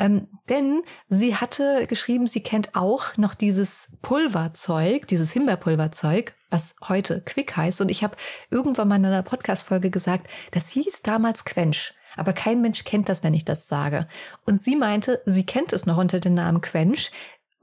[0.00, 7.20] Ähm, denn sie hatte geschrieben, sie kennt auch noch dieses Pulverzeug, dieses Himbeerpulverzeug, was heute
[7.22, 7.80] Quick heißt.
[7.80, 8.16] Und ich habe
[8.50, 11.94] irgendwann mal in einer Podcast-Folge gesagt, das hieß damals Quench.
[12.16, 14.08] Aber kein Mensch kennt das, wenn ich das sage.
[14.46, 17.10] Und sie meinte, sie kennt es noch unter dem Namen Quench.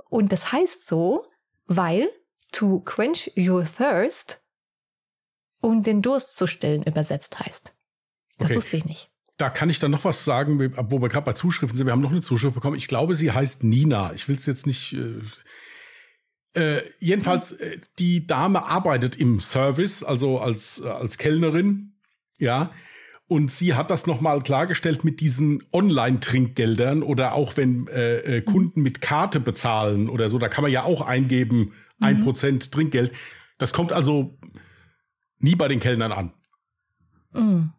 [0.10, 1.26] Und das heißt so,
[1.68, 2.08] weil
[2.56, 4.42] to quench your thirst,
[5.62, 7.74] um den Durst zu stillen, übersetzt heißt.
[8.38, 8.56] Das okay.
[8.56, 9.12] wusste ich nicht.
[9.38, 11.88] Da kann ich dann noch was sagen, wo wir gerade bei Zuschriften sind.
[11.88, 12.78] Wir haben noch eine Zuschrift bekommen.
[12.78, 14.14] Ich glaube, sie heißt Nina.
[14.14, 14.94] Ich will es jetzt nicht.
[14.94, 15.20] Äh,
[16.54, 21.96] äh, jedenfalls, äh, die Dame arbeitet im Service, also als, äh, als Kellnerin.
[22.38, 22.72] Ja.
[23.28, 29.02] Und sie hat das nochmal klargestellt mit diesen Online-Trinkgeldern oder auch wenn äh, Kunden mit
[29.02, 32.24] Karte bezahlen oder so, da kann man ja auch eingeben, ein mhm.
[32.24, 33.12] Prozent Trinkgeld.
[33.58, 34.38] Das kommt also
[35.40, 36.34] nie bei den Kellnern an.
[37.34, 37.72] Mhm.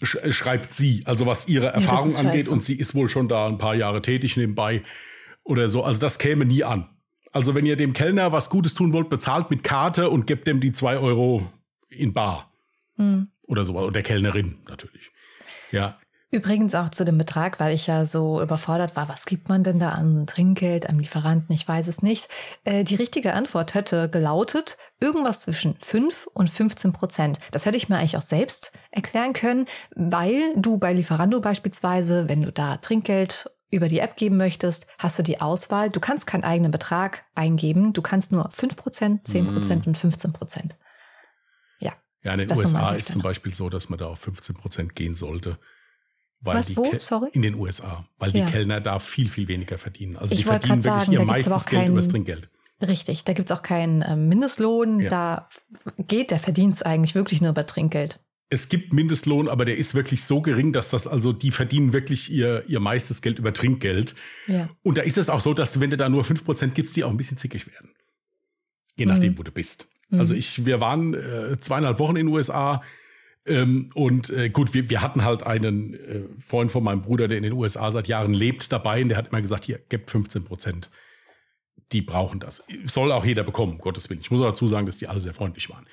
[0.00, 2.48] Äh, schreibt sie, also was ihre Erfahrung ja, angeht.
[2.48, 4.82] Und sie ist wohl schon da ein paar Jahre tätig nebenbei
[5.44, 5.82] oder so.
[5.82, 6.88] Also das käme nie an.
[7.32, 10.60] Also wenn ihr dem Kellner was Gutes tun wollt, bezahlt mit Karte und gebt dem
[10.60, 11.50] die zwei Euro
[11.88, 12.52] in Bar.
[12.96, 13.28] Mhm.
[13.42, 13.78] Oder so.
[13.78, 15.10] Und der Kellnerin natürlich.
[15.70, 15.98] Ja.
[16.34, 19.78] Übrigens auch zu dem Betrag, weil ich ja so überfordert war, was gibt man denn
[19.78, 22.30] da an Trinkgeld, am Lieferanten, ich weiß es nicht.
[22.64, 27.38] Äh, die richtige Antwort hätte gelautet, irgendwas zwischen 5 und 15 Prozent.
[27.50, 32.40] Das hätte ich mir eigentlich auch selbst erklären können, weil du bei Lieferando beispielsweise, wenn
[32.40, 35.90] du da Trinkgeld über die App geben möchtest, hast du die Auswahl.
[35.90, 37.92] Du kannst keinen eigenen Betrag eingeben.
[37.92, 39.88] Du kannst nur 5 Prozent, 10 Prozent mm.
[39.90, 40.78] und 15 Prozent.
[41.78, 41.92] Ja.
[42.22, 45.14] Ja, in den USA ist zum Beispiel so, dass man da auf 15 Prozent gehen
[45.14, 45.58] sollte.
[46.42, 46.92] Weil Was, wo?
[46.98, 47.30] Sorry?
[47.32, 48.04] In den USA.
[48.18, 48.44] Weil ja.
[48.44, 50.16] die Kellner da viel, viel weniger verdienen.
[50.16, 52.48] Also ich die verdienen wirklich sagen, ihr meistes Geld kein, übers Trinkgeld.
[52.80, 55.00] Richtig, da gibt's auch keinen äh, Mindestlohn.
[55.00, 55.08] Ja.
[55.08, 55.48] Da
[55.98, 58.18] geht der Verdienst eigentlich wirklich nur über Trinkgeld.
[58.50, 62.30] Es gibt Mindestlohn, aber der ist wirklich so gering, dass das also, die verdienen wirklich
[62.30, 64.14] ihr, ihr meistes Geld über Trinkgeld.
[64.46, 64.68] Ja.
[64.82, 67.04] Und da ist es auch so, dass du, wenn du da nur 5% gibst, die
[67.04, 67.92] auch ein bisschen zickig werden.
[68.96, 69.38] Je nachdem, mhm.
[69.38, 69.86] wo du bist.
[70.10, 70.20] Also mhm.
[70.20, 72.82] Also ich, wir waren äh, zweieinhalb Wochen in den USA
[73.46, 77.38] ähm, und äh, gut, wir, wir hatten halt einen äh, Freund von meinem Bruder, der
[77.38, 80.44] in den USA seit Jahren lebt, dabei und der hat immer gesagt, hier, gebt 15
[80.44, 80.90] Prozent.
[81.90, 82.64] Die brauchen das.
[82.86, 84.20] Soll auch jeder bekommen, Gottes Willen.
[84.20, 85.86] Ich muss auch dazu sagen, dass die alle sehr freundlich waren.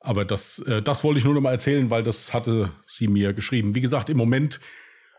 [0.00, 3.32] Aber das, äh, das wollte ich nur noch mal erzählen, weil das hatte sie mir
[3.32, 3.74] geschrieben.
[3.74, 4.60] Wie gesagt, im Moment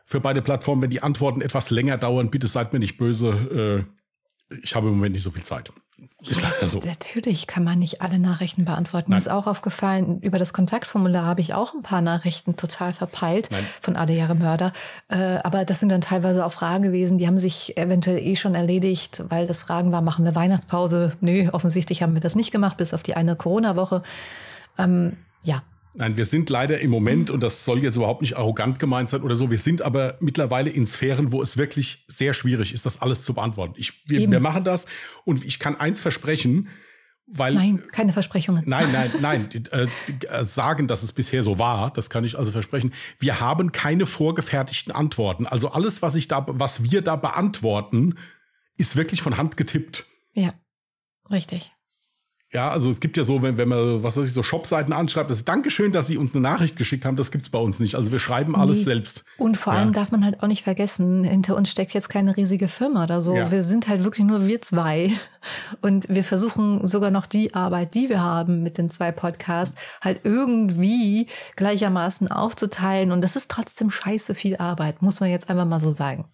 [0.05, 3.85] für beide Plattformen, wenn die Antworten etwas länger dauern, bitte seid mir nicht böse.
[4.63, 5.71] Ich habe im Moment nicht so viel Zeit.
[6.21, 6.79] So.
[6.79, 9.11] Natürlich kann man nicht alle Nachrichten beantworten.
[9.11, 9.17] Nein.
[9.17, 13.49] Mir ist auch aufgefallen, über das Kontaktformular habe ich auch ein paar Nachrichten total verpeilt
[13.51, 13.65] Nein.
[13.81, 14.73] von alle Jahre Mörder.
[15.09, 18.55] Äh, aber das sind dann teilweise auch Fragen gewesen, die haben sich eventuell eh schon
[18.55, 21.13] erledigt, weil das Fragen war, machen wir Weihnachtspause?
[21.21, 24.03] Nö, offensichtlich haben wir das nicht gemacht, bis auf die eine Corona-Woche.
[24.77, 25.63] Ähm, ja,
[25.95, 29.21] Nein, wir sind leider im Moment, und das soll jetzt überhaupt nicht arrogant gemeint sein
[29.23, 33.01] oder so, wir sind aber mittlerweile in Sphären, wo es wirklich sehr schwierig ist, das
[33.01, 33.73] alles zu beantworten.
[33.77, 34.85] Ich, wir, wir machen das
[35.25, 36.69] und ich kann eins versprechen,
[37.25, 37.53] weil.
[37.53, 38.63] Nein, keine Versprechungen.
[38.65, 39.49] Nein, nein, nein.
[39.71, 39.87] äh,
[40.27, 42.93] äh, sagen, dass es bisher so war, das kann ich also versprechen.
[43.19, 45.47] Wir haben keine vorgefertigten Antworten.
[45.47, 48.17] Also alles, was ich da, was wir da beantworten,
[48.77, 50.05] ist wirklich von Hand getippt.
[50.33, 50.53] Ja,
[51.29, 51.71] richtig.
[52.51, 55.29] Ja, also es gibt ja so, wenn, wenn man, was weiß ich, so Shopseiten anschreibt,
[55.29, 57.93] das ist Dankeschön, dass Sie uns eine Nachricht geschickt haben, das gibt's bei uns nicht.
[57.93, 58.83] Also wir schreiben alles nee.
[58.83, 59.23] selbst.
[59.37, 62.67] Und vor allem darf man halt auch nicht vergessen, hinter uns steckt jetzt keine riesige
[62.67, 63.35] Firma oder so.
[63.35, 63.51] Ja.
[63.51, 65.11] Wir sind halt wirklich nur wir zwei.
[65.81, 70.21] Und wir versuchen sogar noch die Arbeit, die wir haben mit den zwei Podcasts, halt
[70.23, 73.11] irgendwie gleichermaßen aufzuteilen.
[73.11, 76.25] Und das ist trotzdem scheiße viel Arbeit, muss man jetzt einfach mal so sagen.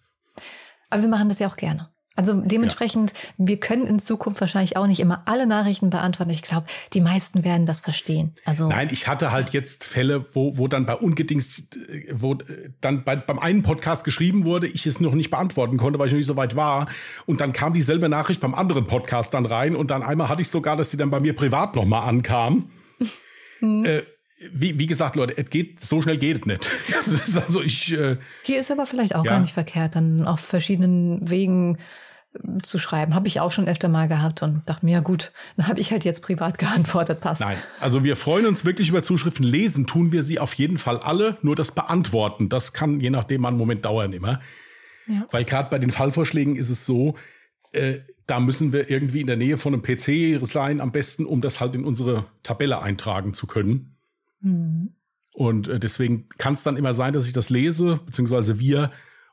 [0.88, 1.90] Aber wir machen das ja auch gerne.
[2.16, 3.46] Also dementsprechend, ja.
[3.46, 6.30] wir können in Zukunft wahrscheinlich auch nicht immer alle Nachrichten beantworten.
[6.30, 8.32] Ich glaube, die meisten werden das verstehen.
[8.46, 11.78] Also Nein, ich hatte halt jetzt Fälle, wo, wo dann bei ungedingst,
[12.12, 12.38] wo
[12.80, 16.12] dann bei, beim einen Podcast geschrieben wurde, ich es noch nicht beantworten konnte, weil ich
[16.14, 16.88] noch nicht so weit war.
[17.26, 19.76] Und dann kam dieselbe Nachricht beim anderen Podcast dann rein.
[19.76, 22.70] Und dann einmal hatte ich sogar, dass sie dann bei mir privat nochmal ankam.
[23.60, 23.84] Hm.
[23.84, 24.02] Äh,
[24.52, 26.70] wie, wie gesagt, Leute, es geht, so schnell geht es nicht.
[27.46, 29.32] also ich, äh, Hier ist aber vielleicht auch ja.
[29.32, 31.78] gar nicht verkehrt, dann auf verschiedenen Wegen
[32.62, 33.14] zu schreiben.
[33.14, 35.92] Habe ich auch schon öfter mal gehabt und dachte mir, ja gut, dann habe ich
[35.92, 37.40] halt jetzt privat geantwortet, passt.
[37.40, 39.44] Nein, also wir freuen uns wirklich über Zuschriften.
[39.44, 43.44] Lesen tun wir sie auf jeden Fall alle, nur das Beantworten, das kann je nachdem
[43.44, 44.40] einen Moment dauern immer.
[45.06, 45.26] Ja.
[45.30, 47.14] Weil gerade bei den Fallvorschlägen ist es so,
[47.72, 51.40] äh, da müssen wir irgendwie in der Nähe von einem PC sein, am besten, um
[51.40, 53.96] das halt in unsere Tabelle eintragen zu können.
[54.40, 54.94] Mhm.
[55.32, 58.90] Und äh, deswegen kann es dann immer sein, dass ich das lese, beziehungsweise wir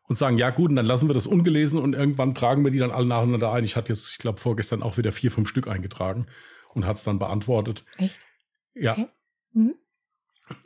[0.07, 2.79] und sagen, ja gut, und dann lassen wir das ungelesen und irgendwann tragen wir die
[2.79, 3.63] dann alle nacheinander ein.
[3.63, 6.27] Ich hatte jetzt, ich glaube, vorgestern auch wieder vier, fünf Stück eingetragen
[6.73, 7.85] und hat es dann beantwortet.
[7.97, 8.25] Echt?
[8.73, 8.93] Ja.
[8.93, 9.07] Okay.
[9.53, 9.75] Mhm.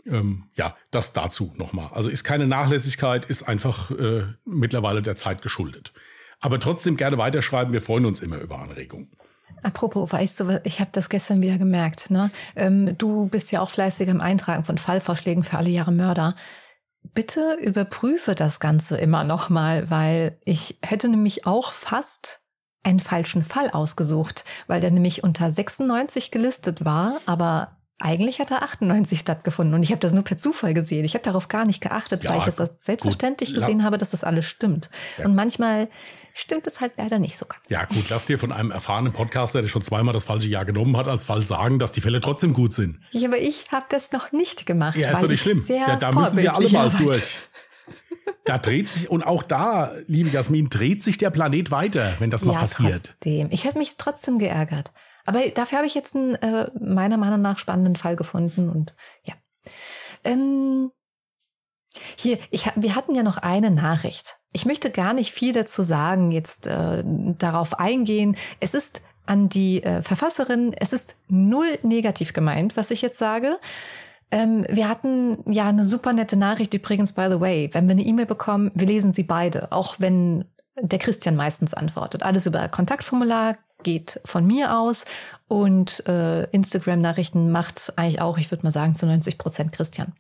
[0.05, 1.89] Ähm, ja, das dazu nochmal.
[1.93, 5.93] Also ist keine Nachlässigkeit, ist einfach äh, mittlerweile der Zeit geschuldet.
[6.39, 9.11] Aber trotzdem gerne weiterschreiben, wir freuen uns immer über Anregungen.
[9.63, 12.11] Apropos, weißt du, ich habe das gestern wieder gemerkt.
[12.11, 12.29] Ne?
[12.55, 16.35] Ähm, du bist ja auch fleißig im Eintragen von Fallvorschlägen für alle Jahre Mörder
[17.03, 22.41] bitte überprüfe das Ganze immer noch mal, weil ich hätte nämlich auch fast
[22.83, 28.61] einen falschen Fall ausgesucht, weil der nämlich unter 96 gelistet war, aber eigentlich hat er
[28.61, 31.03] 98 stattgefunden und ich habe das nur per Zufall gesehen.
[31.03, 33.61] Ich habe darauf gar nicht geachtet, ja, weil ich es selbstverständlich gut.
[33.61, 34.91] gesehen habe, dass das alles stimmt.
[35.17, 35.25] Ja.
[35.25, 35.89] Und manchmal
[36.37, 37.63] stimmt es halt leider nicht so ganz.
[37.69, 40.95] Ja gut, lass dir von einem erfahrenen Podcaster, der schon zweimal das falsche Jahr genommen
[40.95, 42.99] hat, als Fall sagen, dass die Fälle trotzdem gut sind.
[43.11, 44.95] Ja, aber ich habe das noch nicht gemacht.
[44.95, 45.63] Ja, ist doch nicht schlimm.
[45.67, 47.23] Ja, da müssen wir alle mal durch.
[48.45, 52.45] Da dreht sich, und auch da, liebe Jasmin, dreht sich der Planet weiter, wenn das
[52.45, 53.15] mal ja, passiert.
[53.19, 53.49] Trotzdem.
[53.51, 54.93] Ich hätte mich trotzdem geärgert.
[55.25, 59.33] Aber dafür habe ich jetzt einen äh, meiner Meinung nach spannenden Fall gefunden und ja.
[60.23, 60.91] Ähm,
[62.15, 64.37] hier, ich, wir hatten ja noch eine Nachricht.
[64.53, 68.35] Ich möchte gar nicht viel dazu sagen, jetzt äh, darauf eingehen.
[68.59, 73.59] Es ist an die äh, Verfasserin, es ist null negativ gemeint, was ich jetzt sage.
[74.31, 77.69] Ähm, wir hatten ja eine super nette Nachricht übrigens, by the way.
[77.73, 80.45] Wenn wir eine E-Mail bekommen, wir lesen sie beide, auch wenn
[80.79, 82.23] der Christian meistens antwortet.
[82.23, 85.05] Alles über Kontaktformular, geht von mir aus
[85.47, 90.13] und äh, Instagram-Nachrichten macht eigentlich auch, ich würde mal sagen, zu 90 Prozent Christian.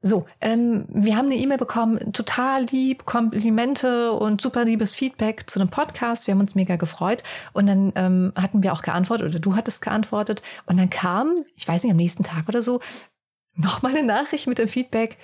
[0.00, 5.58] So, ähm, wir haben eine E-Mail bekommen, total lieb, Komplimente und super liebes Feedback zu
[5.58, 6.28] einem Podcast.
[6.28, 7.24] Wir haben uns mega gefreut.
[7.52, 10.42] Und dann ähm, hatten wir auch geantwortet, oder du hattest geantwortet.
[10.66, 12.80] Und dann kam, ich weiß nicht, am nächsten Tag oder so,
[13.54, 15.18] nochmal eine Nachricht mit dem Feedback.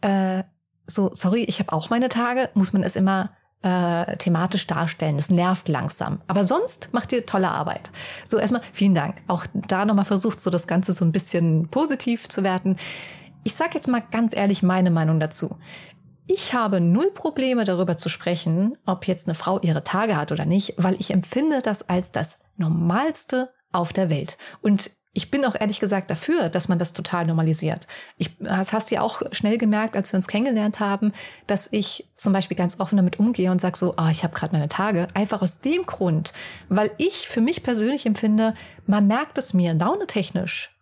[0.00, 0.44] Äh,
[0.86, 2.50] so, sorry, ich habe auch meine Tage.
[2.54, 3.30] Muss man es immer
[3.62, 5.16] äh, thematisch darstellen.
[5.16, 6.20] Das nervt langsam.
[6.28, 7.90] Aber sonst macht ihr tolle Arbeit.
[8.24, 9.16] So, erstmal vielen Dank.
[9.26, 12.76] Auch da nochmal versucht, so das Ganze so ein bisschen positiv zu werten.
[13.44, 15.56] Ich sage jetzt mal ganz ehrlich meine Meinung dazu.
[16.26, 20.46] Ich habe null Probleme darüber zu sprechen, ob jetzt eine Frau ihre Tage hat oder
[20.46, 24.38] nicht, weil ich empfinde das als das Normalste auf der Welt.
[24.62, 27.86] Und ich bin auch ehrlich gesagt dafür, dass man das total normalisiert.
[28.16, 31.12] Ich, das hast du ja auch schnell gemerkt, als wir uns kennengelernt haben,
[31.46, 34.34] dass ich zum Beispiel ganz offen damit umgehe und sage so, ah, oh, ich habe
[34.34, 35.08] gerade meine Tage.
[35.14, 36.32] Einfach aus dem Grund,
[36.68, 38.54] weil ich für mich persönlich empfinde,
[38.86, 40.76] man merkt es mir launetechnisch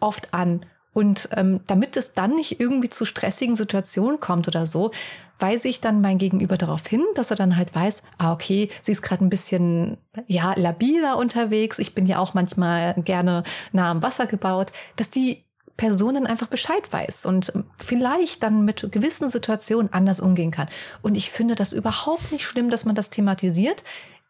[0.00, 4.92] oft an Und ähm, damit es dann nicht irgendwie zu stressigen Situationen kommt oder so,
[5.38, 8.92] weise ich dann mein Gegenüber darauf hin, dass er dann halt weiß, ah, okay, sie
[8.92, 11.78] ist gerade ein bisschen, ja, labiler unterwegs.
[11.78, 15.44] Ich bin ja auch manchmal gerne nah am Wasser gebaut, dass die
[15.76, 20.68] Person dann einfach Bescheid weiß und vielleicht dann mit gewissen Situationen anders umgehen kann.
[21.02, 23.84] Und ich finde das überhaupt nicht schlimm, dass man das thematisiert.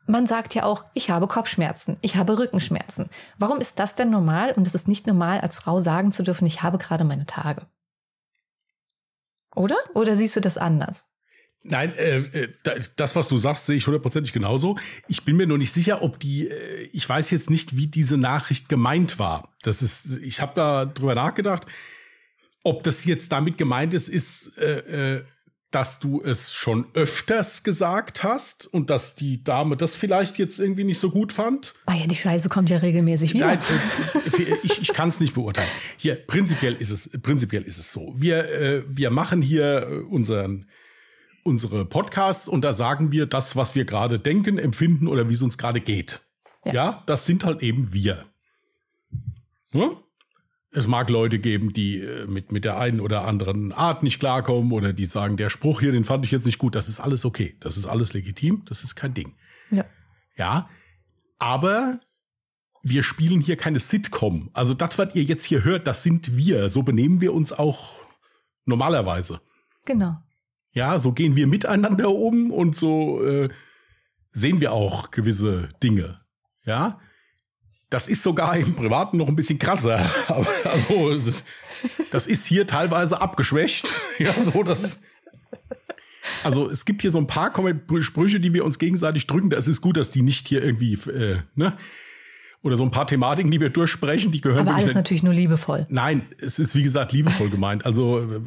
[0.07, 3.11] Man sagt ja auch, ich habe Kopfschmerzen, ich habe Rückenschmerzen.
[3.39, 4.53] Warum ist das denn normal?
[4.53, 7.67] Und es ist nicht normal, als Frau sagen zu dürfen, ich habe gerade meine Tage.
[9.55, 9.77] Oder?
[9.95, 11.09] Oder siehst du das anders?
[11.65, 12.49] Nein, äh, äh
[12.95, 14.77] das, was du sagst, sehe ich hundertprozentig genauso.
[15.09, 18.17] Ich bin mir nur nicht sicher, ob die, äh, ich weiß jetzt nicht, wie diese
[18.17, 19.57] Nachricht gemeint war.
[19.63, 21.67] Das ist, ich habe da drüber nachgedacht,
[22.63, 25.25] ob das jetzt damit gemeint ist, ist, äh, äh
[25.71, 30.85] dass du es schon öfters gesagt hast und dass die Dame das vielleicht jetzt irgendwie
[30.85, 31.75] nicht so gut fand.
[31.87, 33.47] Ah ja, die Scheiße kommt ja regelmäßig wieder.
[33.47, 33.59] Nein,
[34.39, 35.69] äh, ich, ich kann es nicht beurteilen.
[35.97, 38.15] Hier, prinzipiell ist es, prinzipiell ist es so.
[38.17, 40.67] Wir, äh, wir machen hier äh, unseren,
[41.43, 45.43] unsere Podcasts und da sagen wir das, was wir gerade denken, empfinden oder wie es
[45.43, 46.21] uns gerade geht.
[46.65, 46.73] Ja.
[46.73, 47.03] ja.
[47.07, 48.25] das sind halt eben wir.
[49.73, 49.97] Hm?
[50.77, 54.73] Es mag Leute geben, die äh, mit, mit der einen oder anderen Art nicht klarkommen
[54.73, 56.75] oder die sagen, der Spruch hier, den fand ich jetzt nicht gut.
[56.75, 57.57] Das ist alles okay.
[57.61, 58.63] Das ist alles legitim.
[58.67, 59.35] Das ist kein Ding.
[59.71, 59.87] Ja.
[60.37, 60.69] Ja.
[61.39, 61.99] Aber
[62.83, 64.51] wir spielen hier keine Sitcom.
[64.53, 66.69] Also das, was ihr jetzt hier hört, das sind wir.
[66.69, 67.99] So benehmen wir uns auch
[68.67, 69.41] normalerweise.
[69.87, 70.19] Genau.
[70.73, 73.49] Ja, so gehen wir miteinander um und so äh,
[74.33, 76.21] sehen wir auch gewisse Dinge.
[76.65, 77.01] Ja.
[77.89, 80.11] Das ist sogar im Privaten noch ein bisschen krasser.
[80.29, 81.45] Aber also, das ist,
[82.11, 83.87] das ist hier teilweise abgeschwächt.
[84.19, 85.03] Ja, so das.
[86.43, 87.53] Also es gibt hier so ein paar
[88.01, 89.53] Sprüche, die wir uns gegenseitig drücken.
[89.53, 91.77] Es ist gut, dass die nicht hier irgendwie, äh, ne?
[92.63, 94.67] Oder so ein paar Thematiken, die wir durchsprechen, die gehören.
[94.67, 95.87] Aber alles natürlich nur liebevoll.
[95.91, 97.85] Nein, es ist wie gesagt liebevoll gemeint.
[97.85, 98.41] Also äh,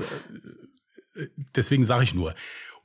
[1.56, 2.34] deswegen sage ich nur.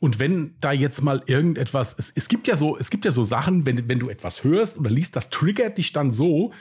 [0.01, 3.23] Und wenn da jetzt mal irgendetwas, es, es gibt ja so, es gibt ja so
[3.23, 6.53] Sachen, wenn, wenn du etwas hörst oder liest, das triggert dich dann so,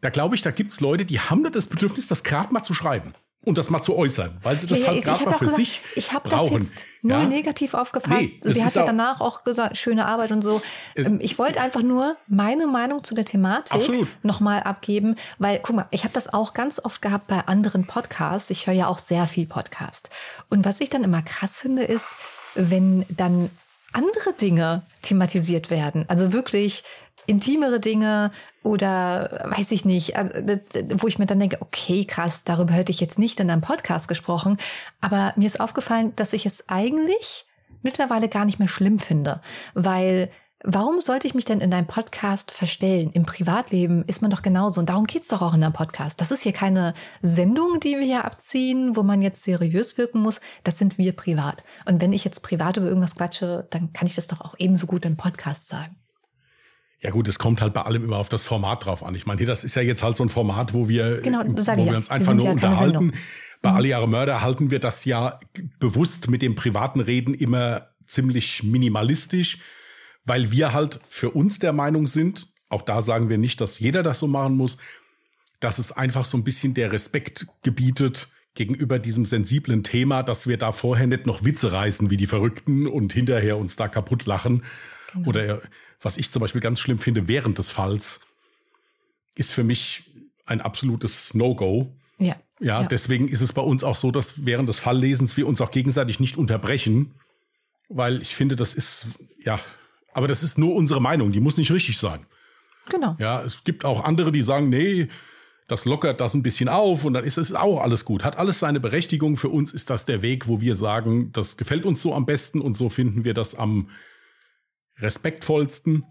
[0.00, 2.62] da glaube ich, da gibt es Leute, die haben da das Bedürfnis, das gerade mal
[2.62, 5.46] zu schreiben und das mal zu äußern, weil sie das ja, halt gerade mal für
[5.46, 6.58] gesagt, sich ich hab brauchen.
[6.58, 7.26] Das jetzt null ja?
[7.26, 8.10] negativ aufgefasst.
[8.20, 10.60] Nee, sie hat ja danach auch gesagt, schöne Arbeit und so.
[10.94, 15.86] Ähm, ich wollte einfach nur meine Meinung zu der Thematik nochmal abgeben, weil guck mal,
[15.90, 18.50] ich habe das auch ganz oft gehabt bei anderen Podcasts.
[18.50, 20.10] Ich höre ja auch sehr viel Podcast.
[20.50, 22.08] Und was ich dann immer krass finde, ist,
[22.54, 23.50] wenn dann
[23.92, 26.04] andere Dinge thematisiert werden.
[26.08, 26.84] Also wirklich
[27.26, 28.32] intimere Dinge
[28.62, 30.60] oder weiß ich nicht, äh,
[30.94, 34.08] wo ich mir dann denke, okay, krass, darüber hätte ich jetzt nicht in einem Podcast
[34.08, 34.56] gesprochen.
[35.00, 37.46] Aber mir ist aufgefallen, dass ich es eigentlich
[37.82, 39.40] mittlerweile gar nicht mehr schlimm finde,
[39.74, 40.30] weil
[40.62, 43.12] Warum sollte ich mich denn in einem Podcast verstellen?
[43.14, 44.78] Im Privatleben ist man doch genauso.
[44.78, 46.20] Und darum geht's doch auch in einem Podcast.
[46.20, 46.92] Das ist hier keine
[47.22, 50.38] Sendung, die wir hier abziehen, wo man jetzt seriös wirken muss.
[50.62, 51.64] Das sind wir privat.
[51.86, 54.86] Und wenn ich jetzt privat über irgendwas quatsche, dann kann ich das doch auch ebenso
[54.86, 55.96] gut im Podcast sagen.
[57.00, 59.14] Ja gut, es kommt halt bei allem immer auf das Format drauf an.
[59.14, 61.84] Ich meine, das ist ja jetzt halt so ein Format, wo wir, genau, wo wir
[61.84, 61.96] ja.
[61.96, 63.14] uns einfach nur ja unterhalten.
[63.62, 63.76] Bei mhm.
[63.76, 65.40] Alle Jahre Mörder halten wir das ja
[65.78, 69.58] bewusst mit dem privaten Reden immer ziemlich minimalistisch
[70.24, 74.02] weil wir halt für uns der Meinung sind, auch da sagen wir nicht, dass jeder
[74.02, 74.78] das so machen muss,
[75.58, 80.56] dass es einfach so ein bisschen der Respekt gebietet gegenüber diesem sensiblen Thema, dass wir
[80.56, 84.64] da vorher nicht noch Witze reißen wie die Verrückten und hinterher uns da kaputt lachen.
[85.12, 85.28] Genau.
[85.28, 85.62] Oder
[86.00, 88.20] was ich zum Beispiel ganz schlimm finde, während des Falls,
[89.34, 90.10] ist für mich
[90.46, 91.94] ein absolutes No-Go.
[92.18, 92.26] Ja.
[92.26, 92.36] ja.
[92.60, 95.70] Ja, deswegen ist es bei uns auch so, dass während des Falllesens wir uns auch
[95.70, 97.14] gegenseitig nicht unterbrechen,
[97.88, 99.06] weil ich finde, das ist,
[99.42, 99.60] ja,
[100.12, 102.26] aber das ist nur unsere Meinung, die muss nicht richtig sein.
[102.88, 103.16] Genau.
[103.18, 105.08] Ja, es gibt auch andere, die sagen, nee,
[105.68, 108.24] das lockert das ein bisschen auf und dann ist es auch alles gut.
[108.24, 109.36] Hat alles seine Berechtigung.
[109.36, 112.60] Für uns ist das der Weg, wo wir sagen, das gefällt uns so am besten
[112.60, 113.88] und so finden wir das am
[114.98, 116.04] respektvollsten.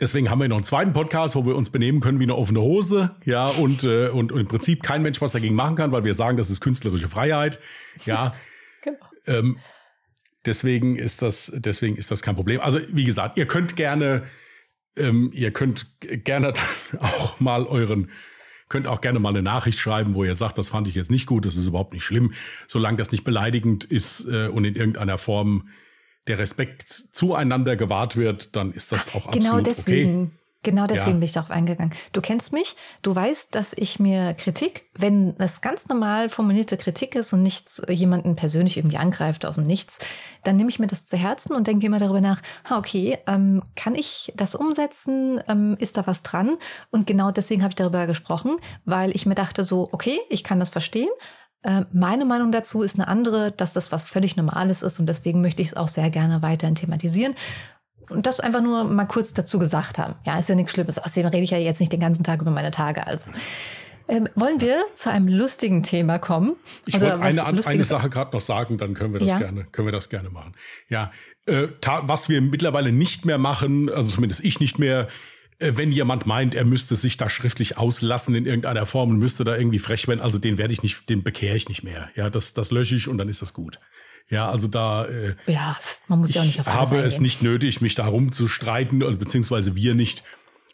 [0.00, 2.60] Deswegen haben wir noch einen zweiten Podcast, wo wir uns benehmen können wie eine offene
[2.60, 6.04] Hose, ja, und, äh, und, und im Prinzip kein Mensch was dagegen machen kann, weil
[6.04, 7.60] wir sagen, das ist künstlerische Freiheit,
[8.06, 8.34] ja.
[8.82, 8.98] genau.
[9.26, 9.58] Ähm,
[10.46, 12.60] Deswegen ist das, deswegen ist das kein Problem.
[12.60, 14.22] Also wie gesagt, ihr könnt gerne,
[14.96, 16.54] ähm, ihr könnt gerne
[16.98, 18.10] auch mal euren,
[18.68, 21.26] könnt auch gerne mal eine Nachricht schreiben, wo ihr sagt, das fand ich jetzt nicht
[21.26, 22.32] gut, das ist überhaupt nicht schlimm,
[22.66, 25.68] solange das nicht beleidigend ist äh, und in irgendeiner Form
[26.26, 30.22] der Respekt zueinander gewahrt wird, dann ist das auch genau absolut deswegen.
[30.22, 30.28] okay.
[30.28, 30.39] Genau deswegen
[31.12, 31.12] ja.
[31.12, 31.94] bin ich darauf eingegangen.
[32.12, 37.14] Du kennst mich, du weißt, dass ich mir Kritik, wenn es ganz normal formulierte Kritik
[37.14, 40.00] ist und nichts jemanden persönlich irgendwie angreift aus dem Nichts,
[40.44, 43.94] dann nehme ich mir das zu Herzen und denke immer darüber nach, okay, ähm, kann
[43.94, 45.40] ich das umsetzen?
[45.48, 46.58] Ähm, ist da was dran?
[46.90, 50.60] Und genau deswegen habe ich darüber gesprochen, weil ich mir dachte so, okay, ich kann
[50.60, 51.10] das verstehen.
[51.62, 55.40] Äh, meine Meinung dazu ist eine andere, dass das was völlig Normales ist und deswegen
[55.40, 57.34] möchte ich es auch sehr gerne weiterhin thematisieren.
[58.10, 60.14] Und das einfach nur mal kurz dazu gesagt haben.
[60.26, 60.98] Ja, ist ja nichts Schlimmes.
[60.98, 63.06] Außerdem rede ich ja jetzt nicht den ganzen Tag über meine Tage.
[63.06, 63.26] Also
[64.10, 66.56] ähm, wollen wir zu einem lustigen Thema kommen?
[66.84, 69.38] Ich wollte eine, eine Sache gerade noch sagen, dann können wir das ja?
[69.38, 70.54] gerne, können wir das gerne machen.
[70.88, 71.12] Ja,
[71.46, 71.68] äh,
[72.02, 75.06] was wir mittlerweile nicht mehr machen, also zumindest ich nicht mehr,
[75.60, 79.56] wenn jemand meint, er müsste sich da schriftlich auslassen in irgendeiner Form und müsste da
[79.56, 82.08] irgendwie frech werden, also den werde ich nicht, den bekehre ich nicht mehr.
[82.16, 83.78] Ja, das, das lösche ich und dann ist das gut.
[84.30, 85.06] Ja, also da.
[85.06, 88.32] Äh, ja, man muss ja auch nicht auf Ich habe es nicht nötig, mich darum
[88.32, 90.22] zu streiten, beziehungsweise wir nicht.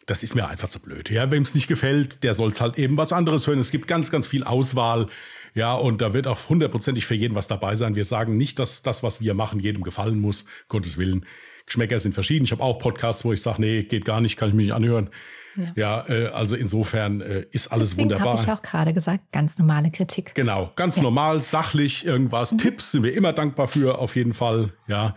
[0.05, 1.09] Das ist mir einfach zu blöd.
[1.09, 3.59] Ja, wem es nicht gefällt, der soll es halt eben was anderes hören.
[3.59, 5.07] Es gibt ganz, ganz viel Auswahl.
[5.53, 7.95] Ja, und da wird auch hundertprozentig für jeden was dabei sein.
[7.95, 10.45] Wir sagen nicht, dass das, was wir machen, jedem gefallen muss.
[10.69, 11.25] Gottes Willen.
[11.67, 12.45] Geschmäcker sind verschieden.
[12.45, 14.75] Ich habe auch Podcasts, wo ich sage, nee, geht gar nicht, kann ich mich nicht
[14.75, 15.09] anhören.
[15.55, 18.33] Ja, ja äh, also insofern äh, ist alles Deswegen wunderbar.
[18.33, 20.33] habe ich auch gerade gesagt, ganz normale Kritik.
[20.33, 21.03] Genau, ganz ja.
[21.03, 22.53] normal, sachlich, irgendwas.
[22.53, 22.57] Mhm.
[22.59, 24.73] Tipps sind wir immer dankbar für, auf jeden Fall.
[24.87, 25.15] Ja.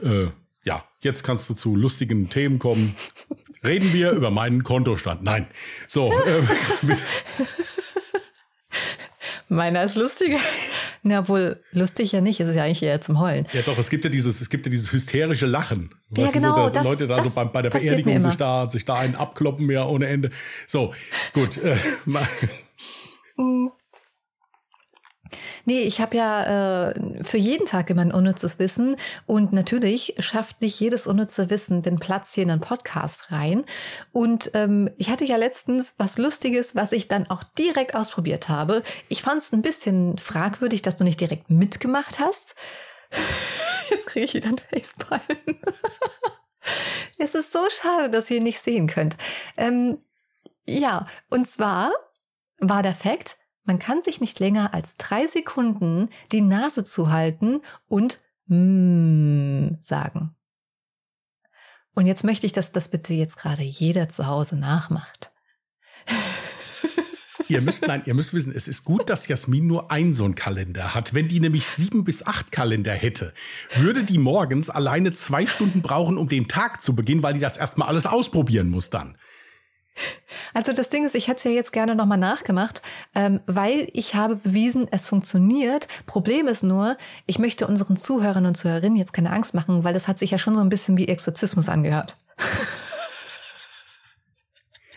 [0.00, 0.28] Äh,
[0.64, 2.96] ja, jetzt kannst du zu lustigen Themen kommen.
[3.62, 5.22] Reden wir über meinen Kontostand.
[5.22, 5.46] Nein.
[5.88, 6.10] So.
[6.10, 6.42] Äh,
[9.48, 10.38] Meiner ist lustiger.
[11.06, 13.46] Na wohl, lustig ja nicht, es ist ja eigentlich eher zum Heulen.
[13.52, 15.90] Ja doch, es gibt ja dieses, es gibt ja dieses hysterische Lachen.
[16.16, 16.68] Ja, genau.
[16.68, 19.70] So, dass Leute da so bei, bei der Beerdigung sich da, sich da einen abkloppen,
[19.70, 20.30] ja, ohne Ende.
[20.66, 20.94] So,
[21.34, 21.60] gut.
[25.64, 28.96] Nee, ich habe ja äh, für jeden Tag immer ein unnützes Wissen
[29.26, 33.64] und natürlich schafft nicht jedes unnütze Wissen den Platz hier in einen Podcast rein.
[34.12, 38.82] Und ähm, ich hatte ja letztens was Lustiges, was ich dann auch direkt ausprobiert habe.
[39.08, 42.54] Ich fand es ein bisschen fragwürdig, dass du nicht direkt mitgemacht hast.
[43.90, 45.20] Jetzt kriege ich wieder einen Facepalm.
[47.18, 49.16] es ist so schade, dass ihr nicht sehen könnt.
[49.56, 49.98] Ähm,
[50.66, 51.92] ja, und zwar
[52.58, 58.22] war der Fakt, man kann sich nicht länger als drei Sekunden die Nase zuhalten und
[58.46, 60.34] mm sagen.
[61.94, 65.32] Und jetzt möchte ich, dass das bitte jetzt gerade jeder zu Hause nachmacht.
[67.48, 70.34] Ihr müsst, nein, ihr müsst wissen, es ist gut, dass Jasmin nur ein so ein
[70.34, 71.12] Kalender hat.
[71.12, 73.34] Wenn die nämlich sieben bis acht Kalender hätte,
[73.76, 77.58] würde die morgens alleine zwei Stunden brauchen, um den Tag zu beginnen, weil die das
[77.58, 79.18] erstmal alles ausprobieren muss dann.
[80.52, 82.82] Also das Ding ist, ich hätte es ja jetzt gerne nochmal nachgemacht,
[83.14, 85.88] ähm, weil ich habe bewiesen, es funktioniert.
[86.06, 90.08] Problem ist nur, ich möchte unseren Zuhörern und Zuhörerinnen jetzt keine Angst machen, weil das
[90.08, 92.16] hat sich ja schon so ein bisschen wie Exorzismus angehört.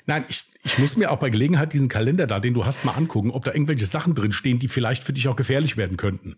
[0.05, 2.93] Nein, ich, ich muss mir auch bei Gelegenheit diesen Kalender da, den du hast, mal
[2.93, 6.37] angucken, ob da irgendwelche Sachen drin stehen, die vielleicht für dich auch gefährlich werden könnten.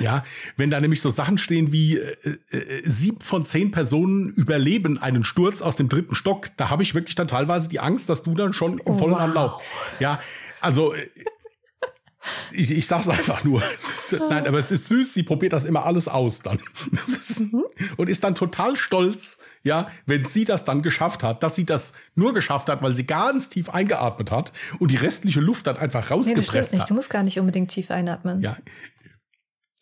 [0.00, 0.24] Ja,
[0.56, 2.16] wenn da nämlich so Sachen stehen wie äh,
[2.50, 6.94] äh, sieben von zehn Personen überleben einen Sturz aus dem dritten Stock, da habe ich
[6.94, 9.20] wirklich dann teilweise die Angst, dass du dann schon im vollen wow.
[9.20, 9.94] Anlauf.
[10.00, 10.20] Ja,
[10.60, 11.08] also äh,
[12.52, 13.62] ich, ich sag's einfach nur.
[13.78, 16.58] Ist, nein, aber es ist süß, sie probiert das immer alles aus dann.
[17.06, 17.64] Ist, mhm.
[17.96, 21.92] und ist dann total stolz, ja, wenn sie das dann geschafft hat, dass sie das
[22.14, 26.10] nur geschafft hat, weil sie ganz tief eingeatmet hat und die restliche Luft dann einfach
[26.10, 26.82] rausgepresst nee, das nicht.
[26.82, 26.90] hat.
[26.90, 28.40] Du musst gar nicht unbedingt tief einatmen.
[28.40, 28.56] Ja,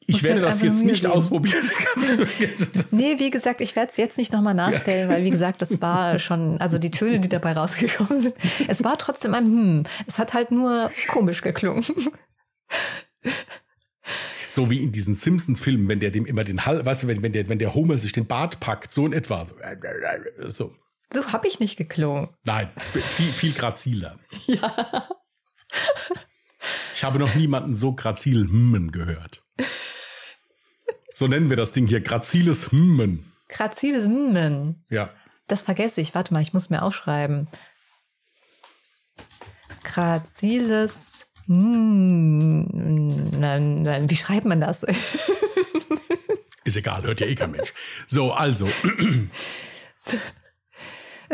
[0.07, 1.13] ich werde halt das jetzt nicht geben.
[1.15, 1.69] ausprobieren.
[2.91, 5.15] nee, wie gesagt, ich werde es jetzt nicht nochmal nachstellen, ja.
[5.15, 8.35] weil wie gesagt, das war schon, also die Töne, die dabei rausgekommen sind.
[8.69, 9.85] Es war trotzdem ein Hm.
[10.07, 11.85] Es hat halt nur komisch geklungen.
[14.49, 17.33] So wie in diesen Simpsons-Filmen, wenn der dem immer den Hall, weißt du, wenn, wenn,
[17.33, 19.47] der, wenn der Homer sich den Bart packt, so in etwa.
[20.47, 20.73] So.
[21.13, 22.29] So habe ich nicht geklungen.
[22.45, 24.19] Nein, viel, viel graziler.
[24.47, 25.09] Ja.
[26.95, 29.43] Ich habe noch niemanden so grazil Hmmen gehört.
[31.17, 33.25] So nennen wir das Ding hier, graziles Hmmen.
[33.49, 34.85] Graziles Hmmen.
[34.91, 35.11] Ja.
[35.47, 36.13] Das vergesse ich.
[36.17, 37.47] Warte mal, ich muss mir aufschreiben.
[39.85, 42.69] Graziles Hmmen.
[44.09, 44.83] Wie schreibt man das?
[46.65, 47.73] Ist egal, hört ja eh kein Mensch.
[48.09, 48.69] So, also.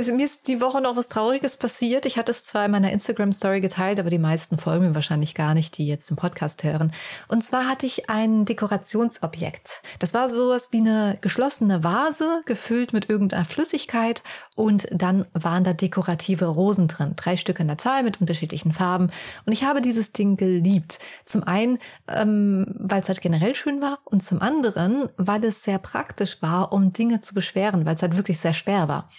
[0.00, 2.06] Also mir ist die Woche noch was Trauriges passiert.
[2.06, 5.52] Ich hatte es zwar in meiner Instagram-Story geteilt, aber die meisten folgen mir wahrscheinlich gar
[5.52, 6.90] nicht, die jetzt im Podcast hören.
[7.28, 9.82] Und zwar hatte ich ein Dekorationsobjekt.
[9.98, 14.22] Das war sowas wie eine geschlossene Vase, gefüllt mit irgendeiner Flüssigkeit
[14.54, 17.12] und dann waren da dekorative Rosen drin.
[17.16, 19.10] Drei Stück in der Zahl mit unterschiedlichen Farben.
[19.44, 20.98] Und ich habe dieses Ding geliebt.
[21.26, 21.78] Zum einen,
[22.08, 26.72] ähm, weil es halt generell schön war und zum anderen, weil es sehr praktisch war,
[26.72, 29.10] um Dinge zu beschweren, weil es halt wirklich sehr schwer war.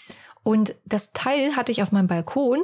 [0.44, 2.64] Und das Teil hatte ich auf meinem Balkon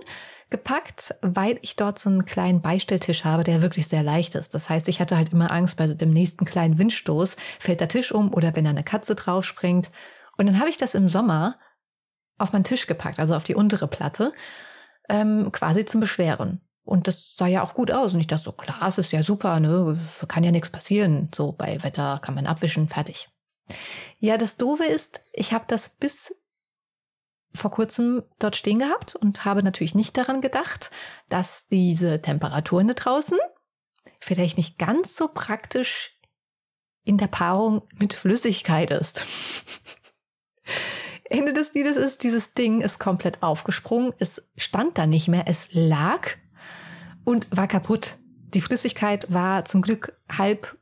[0.49, 4.53] gepackt, weil ich dort so einen kleinen Beistelltisch habe, der wirklich sehr leicht ist.
[4.53, 8.11] Das heißt, ich hatte halt immer Angst, bei dem nächsten kleinen Windstoß fällt der Tisch
[8.11, 9.91] um oder wenn da eine Katze drauf springt.
[10.37, 11.57] Und dann habe ich das im Sommer
[12.37, 14.31] auf meinen Tisch gepackt, also auf die untere Platte,
[15.09, 16.61] ähm, quasi zum Beschweren.
[16.83, 18.13] Und das sah ja auch gut aus.
[18.13, 19.99] Und ich dachte so, klar, es ist ja super, ne?
[20.29, 21.29] Kann ja nichts passieren.
[21.35, 23.29] So bei Wetter kann man abwischen, fertig.
[24.19, 26.33] Ja, das Doofe ist, ich habe das bis
[27.57, 30.91] vor kurzem dort stehen gehabt und habe natürlich nicht daran gedacht,
[31.29, 33.37] dass diese Temperaturen da draußen
[34.21, 36.17] vielleicht nicht ganz so praktisch
[37.03, 39.25] in der Paarung mit Flüssigkeit ist.
[41.29, 44.13] Ende des Liedes ist, dieses Ding ist komplett aufgesprungen.
[44.19, 45.43] Es stand da nicht mehr.
[45.47, 46.35] Es lag
[47.23, 48.17] und war kaputt.
[48.53, 50.77] Die Flüssigkeit war zum Glück halb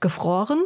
[0.00, 0.62] gefroren.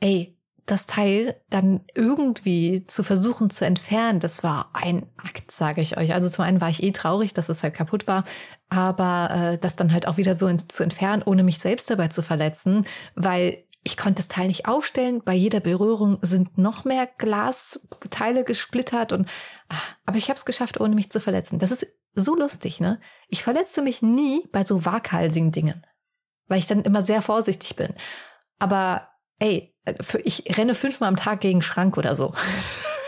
[0.00, 0.36] Ey,
[0.70, 6.14] das Teil dann irgendwie zu versuchen zu entfernen, das war ein Akt, sage ich euch.
[6.14, 8.24] Also zum einen war ich eh traurig, dass es halt kaputt war,
[8.68, 12.08] aber äh, das dann halt auch wieder so in, zu entfernen, ohne mich selbst dabei
[12.08, 15.22] zu verletzen, weil ich konnte das Teil nicht aufstellen.
[15.24, 19.28] Bei jeder Berührung sind noch mehr Glasteile gesplittert und
[19.70, 21.58] ah, aber ich habe es geschafft, ohne mich zu verletzen.
[21.58, 23.00] Das ist so lustig, ne?
[23.28, 25.84] Ich verletze mich nie bei so waghalsigen Dingen,
[26.46, 27.94] weil ich dann immer sehr vorsichtig bin.
[28.58, 29.08] Aber
[29.38, 29.69] ey,
[30.24, 32.34] ich renne fünfmal am Tag gegen Schrank oder so.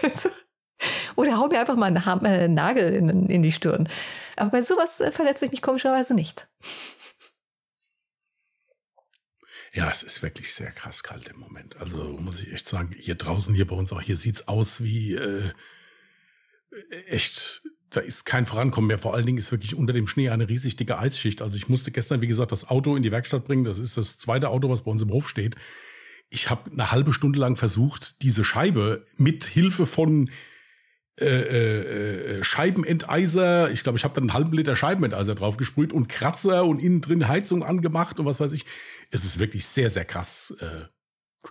[1.16, 3.88] oder hau mir einfach mal einen äh, Nagel in, in die Stirn.
[4.36, 6.48] Aber bei sowas äh, verletze ich mich komischerweise nicht.
[9.74, 11.76] Ja, es ist wirklich sehr krass kalt im Moment.
[11.76, 15.14] Also muss ich echt sagen, hier draußen, hier bei uns auch, hier sieht's aus wie
[15.14, 15.50] äh,
[17.06, 18.98] echt, da ist kein Vorankommen mehr.
[18.98, 21.40] Vor allen Dingen ist wirklich unter dem Schnee eine riesig dicke Eisschicht.
[21.40, 23.64] Also ich musste gestern, wie gesagt, das Auto in die Werkstatt bringen.
[23.64, 25.56] Das ist das zweite Auto, was bei uns im Hof steht.
[26.32, 30.30] Ich habe eine halbe Stunde lang versucht, diese Scheibe mit Hilfe von
[31.20, 33.70] äh, äh, äh, Scheibenenteiser.
[33.70, 37.02] Ich glaube, ich habe dann einen halben Liter Scheibenenteiser drauf gesprüht und Kratzer und innen
[37.02, 38.64] drin Heizung angemacht und was weiß ich.
[39.10, 40.86] Es ist wirklich sehr, sehr krass äh,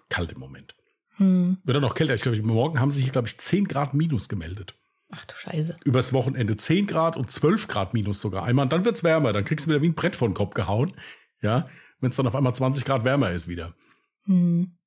[0.09, 0.75] kalt im Moment.
[1.17, 1.57] Hm.
[1.63, 2.15] Wird dann noch kälter.
[2.15, 4.73] Ich glaube, morgen haben sich hier, glaube ich, 10 Grad minus gemeldet.
[5.11, 5.77] Ach du Scheiße.
[5.85, 8.63] Übers Wochenende 10 Grad und 12 Grad minus sogar einmal.
[8.63, 9.31] Und dann wird's wärmer.
[9.31, 10.93] Dann kriegst du wieder wie ein Brett vor den Kopf gehauen.
[11.43, 11.69] Ja,
[11.99, 13.75] wenn es dann auf einmal 20 Grad wärmer ist wieder.
[14.31, 14.77] Hm.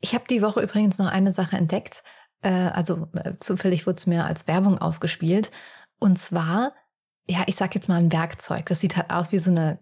[0.00, 2.02] Ich habe die Woche übrigens noch eine Sache entdeckt
[2.42, 5.50] äh, also äh, zufällig wurde es mir als Werbung ausgespielt.
[5.98, 6.72] Und zwar,
[7.28, 8.66] ja, ich sag jetzt mal ein Werkzeug.
[8.66, 9.78] Das sieht halt aus wie so eine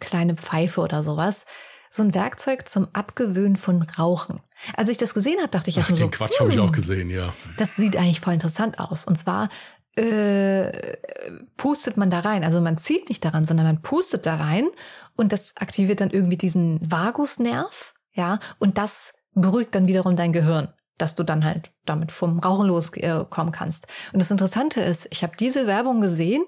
[0.00, 1.44] kleine Pfeife oder sowas.
[1.90, 4.40] So ein Werkzeug zum Abgewöhnen von Rauchen.
[4.76, 6.04] Als ich das gesehen habe, dachte ich erstmal so.
[6.04, 7.32] Den Quatsch hm, habe ich auch gesehen, ja.
[7.56, 9.04] Das sieht eigentlich voll interessant aus.
[9.04, 9.48] Und zwar
[9.96, 10.70] äh,
[11.56, 12.44] pustet man da rein.
[12.44, 14.68] Also man zieht nicht daran, sondern man pustet da rein
[15.20, 20.74] und das aktiviert dann irgendwie diesen Vagusnerv, ja, und das beruhigt dann wiederum dein Gehirn
[21.00, 23.86] dass du dann halt damit vom Rauchen loskommen kannst.
[24.12, 26.44] Und das Interessante ist, ich habe diese Werbung gesehen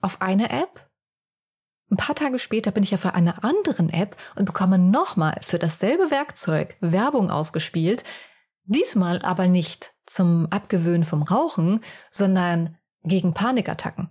[0.00, 0.90] auf einer App.
[1.90, 6.10] Ein paar Tage später bin ich auf einer anderen App und bekomme nochmal für dasselbe
[6.10, 8.04] Werkzeug Werbung ausgespielt.
[8.64, 11.80] Diesmal aber nicht zum Abgewöhnen vom Rauchen,
[12.10, 14.10] sondern gegen Panikattacken.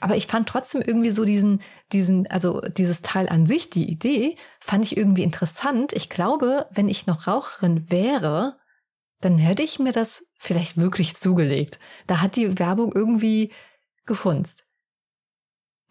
[0.00, 1.62] Aber ich fand trotzdem irgendwie so diesen,
[1.92, 5.92] diesen, also dieses Teil an sich, die Idee, fand ich irgendwie interessant.
[5.92, 8.58] Ich glaube, wenn ich noch Raucherin wäre,
[9.20, 11.78] dann hätte ich mir das vielleicht wirklich zugelegt.
[12.06, 13.52] Da hat die Werbung irgendwie
[14.06, 14.64] gefunzt.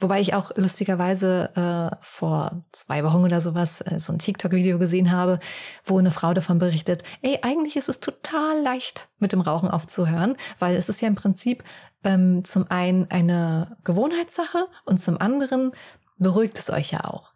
[0.02, 5.12] Wobei ich auch lustigerweise äh, vor zwei Wochen oder sowas äh, so ein TikTok-Video gesehen
[5.12, 5.40] habe,
[5.84, 10.38] wo eine Frau davon berichtet, ey, eigentlich ist es total leicht, mit dem Rauchen aufzuhören,
[10.58, 11.66] weil es ist ja im Prinzip
[12.06, 15.74] ähm, zum einen eine Gewohnheitssache und zum anderen
[16.18, 17.34] beruhigt es euch ja auch.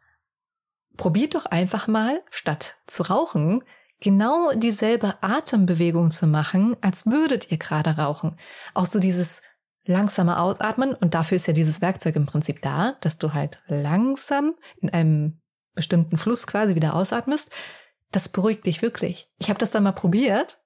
[0.95, 3.63] Probiert doch einfach mal, statt zu rauchen,
[3.99, 8.37] genau dieselbe Atembewegung zu machen, als würdet ihr gerade rauchen.
[8.73, 9.41] Auch so dieses
[9.85, 14.55] langsame Ausatmen und dafür ist ja dieses Werkzeug im Prinzip da, dass du halt langsam
[14.77, 15.41] in einem
[15.75, 17.51] bestimmten Fluss quasi wieder ausatmest.
[18.11, 19.27] Das beruhigt dich wirklich.
[19.39, 20.61] Ich habe das dann mal probiert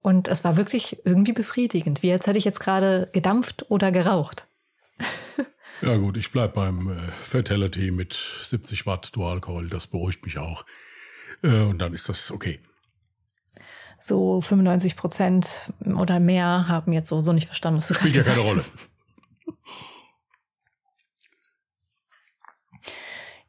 [0.00, 4.46] und es war wirklich irgendwie befriedigend, wie als hätte ich jetzt gerade gedampft oder geraucht.
[5.82, 10.64] ja gut, ich bleib beim äh, Fatality mit 70 Watt Dualcoil, das beruhigt mich auch.
[11.42, 12.60] Äh, und dann ist das okay.
[13.98, 18.22] So 95 Prozent oder mehr haben jetzt so, so nicht verstanden, was du Spielt ja
[18.22, 18.64] keine Rolle.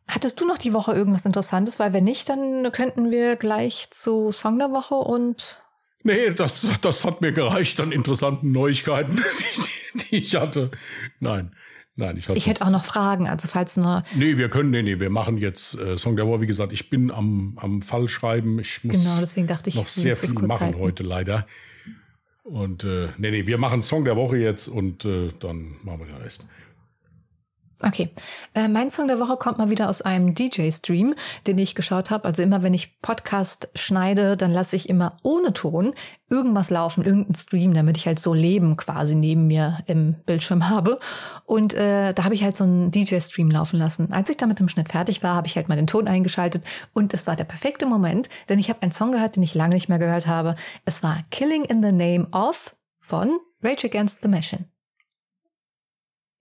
[0.08, 1.80] Hattest du noch die Woche irgendwas Interessantes?
[1.80, 5.62] Weil wenn nicht, dann könnten wir gleich zu Song der Woche und
[6.04, 10.72] Nee, das, das hat mir gereicht an interessanten Neuigkeiten, die, die ich hatte.
[11.20, 11.52] Nein,
[12.00, 14.04] Nein, ich, ich hätte auch noch Fragen, also falls nur.
[14.14, 16.41] Nee, wir können, nee, nee, wir machen jetzt äh, Song der Woche.
[16.41, 18.60] Wie gesagt, ich bin am, am Fall schreiben.
[18.60, 20.80] Ich muss genau, deswegen dachte ich, noch sehr viel machen halten.
[20.80, 21.48] heute leider.
[22.43, 26.06] Und äh, nee, nee, wir machen Song der Woche jetzt und äh, dann machen wir
[26.06, 26.45] den Rest.
[27.84, 28.10] Okay.
[28.56, 31.14] Äh, mein Song der Woche kommt mal wieder aus einem DJ-Stream,
[31.46, 32.26] den ich geschaut habe.
[32.26, 35.94] Also immer, wenn ich Podcast schneide, dann lasse ich immer ohne Ton
[36.28, 41.00] irgendwas laufen, irgendeinen Stream, damit ich halt so Leben quasi neben mir im Bildschirm habe.
[41.46, 44.12] Und äh, da habe ich halt so einen DJ-Stream laufen lassen.
[44.12, 46.64] Als ich da mit dem Schnitt fertig war, habe ich halt mal den Ton eingeschaltet
[46.94, 49.76] und es war der perfekte Moment, denn ich habe einen Song gehört, den ich lange
[49.76, 50.56] nicht mehr gehört habe.
[50.86, 54.66] Es war Killing in the Name of von Rage Against the Machine.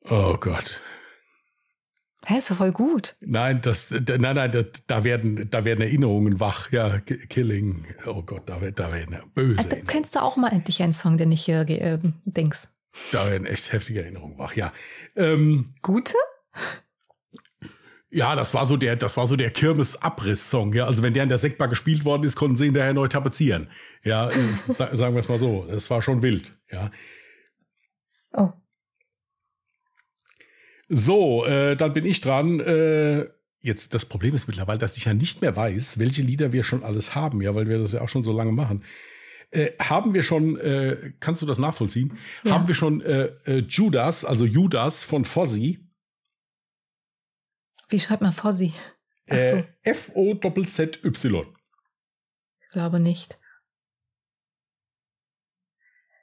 [0.09, 0.80] Oh Gott.
[2.24, 3.16] Hä, ist doch voll gut.
[3.20, 6.72] Nein, das, da, nein, nein, da, da, werden, da werden Erinnerungen wach.
[6.72, 7.86] Ja, Killing.
[8.06, 9.58] Oh Gott, da, da werden böse.
[9.58, 12.68] Also, du kennst du auch mal endlich einen Song, den ich hier äh, denkst.
[13.12, 14.72] Da werden echt heftige Erinnerungen wach, ja.
[15.14, 16.16] Ähm, Gute?
[18.10, 20.72] Ja, das war so der, das war so der Kirmes-Abriss-Song.
[20.72, 23.08] Ja, also wenn der in der Sektbar gespielt worden ist, konnten sie ihn hinterher neu
[23.08, 23.68] tapezieren.
[24.02, 24.34] Ja, äh,
[24.96, 25.66] sagen wir es mal so.
[25.68, 26.56] Es war schon wild.
[26.70, 26.90] Ja.
[28.32, 28.52] Oh.
[30.89, 32.61] So, äh, dann bin ich dran.
[32.61, 33.28] Äh,
[33.61, 36.84] jetzt, das Problem ist mittlerweile, dass ich ja nicht mehr weiß, welche Lieder wir schon
[36.84, 38.84] alles haben, ja, weil wir das ja auch schon so lange machen.
[39.51, 42.18] Äh, haben wir schon, äh, kannst du das nachvollziehen?
[42.45, 42.53] Ja.
[42.53, 45.80] Haben wir schon äh, äh, Judas, also Judas von Fozzy?
[47.89, 48.72] Wie schreibt man Fozzy?
[49.26, 51.47] Äh, F-O-Z-Z-Y.
[52.61, 53.39] Ich glaube nicht.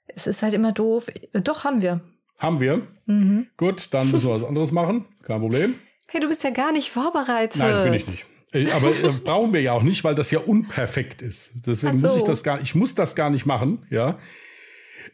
[0.07, 1.07] Es ist halt immer doof.
[1.33, 2.01] Doch, haben wir.
[2.43, 2.81] Haben wir.
[3.05, 3.47] Mhm.
[3.55, 5.05] Gut, dann müssen wir was anderes machen.
[5.23, 5.75] Kein Problem.
[6.07, 7.57] Hey, du bist ja gar nicht vorbereitet.
[7.57, 8.25] Nein, bin ich nicht.
[8.73, 11.51] Aber äh, brauchen wir ja auch nicht, weil das ja unperfekt ist.
[11.65, 12.07] Deswegen so.
[12.07, 14.17] muss ich das gar ich muss das gar nicht machen, ja.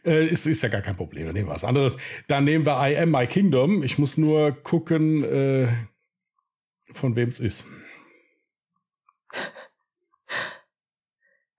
[0.04, 1.26] Äh, ist, ist ja gar kein Problem.
[1.26, 1.98] Dann nehmen wir was anderes.
[2.26, 3.84] Dann nehmen wir I Am My Kingdom.
[3.84, 5.68] Ich muss nur gucken, äh,
[6.92, 7.64] von wem es ist.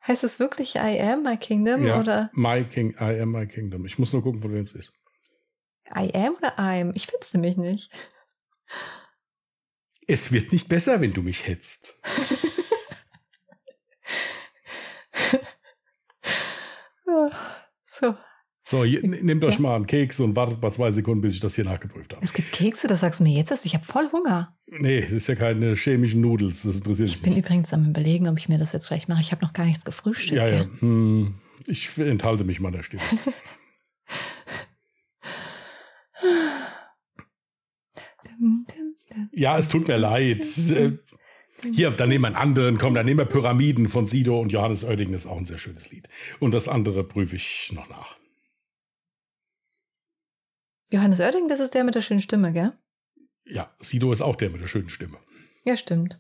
[0.06, 1.86] Heißt es wirklich I Am My Kingdom?
[1.86, 2.30] Ja, oder?
[2.34, 3.86] My King, I Am My Kingdom.
[3.86, 4.92] Ich muss nur gucken, von wem es ist.
[5.96, 6.92] I am oder I'm?
[6.96, 7.92] Ich finde es nämlich nicht.
[10.08, 12.00] Es wird nicht besser, wenn du mich hetzt.
[17.86, 18.16] so.
[18.64, 19.60] So, nehmt euch ja.
[19.60, 22.24] mal einen Keks und wartet mal zwei Sekunden, bis ich das hier nachgeprüft habe.
[22.24, 23.66] Es gibt Kekse, das sagst du mir jetzt erst.
[23.66, 24.56] Ich habe voll Hunger.
[24.68, 26.64] Nee, das ist ja keine chemischen Nudels.
[26.64, 27.16] Das interessiert mich.
[27.18, 29.20] Ich bin übrigens am überlegen, ob ich mir das jetzt vielleicht mache.
[29.20, 30.38] Ich habe noch gar nichts gefrühstückt.
[30.38, 30.66] Ja, ja.
[30.80, 31.36] Hm,
[31.68, 33.02] ich enthalte mich meiner Stimme.
[39.32, 40.46] Ja, es tut mir leid.
[40.70, 40.98] Äh,
[41.72, 44.84] hier, dann nehmen wir einen anderen, komm, dann nehmen wir Pyramiden von Sido und Johannes
[44.84, 46.08] Oerdingen ist auch ein sehr schönes Lied.
[46.40, 48.18] Und das andere prüfe ich noch nach.
[50.90, 52.74] Johannes Oerdingen, das ist der mit der schönen Stimme, gell?
[53.46, 55.18] Ja, Sido ist auch der mit der schönen Stimme.
[55.64, 56.20] Ja, stimmt.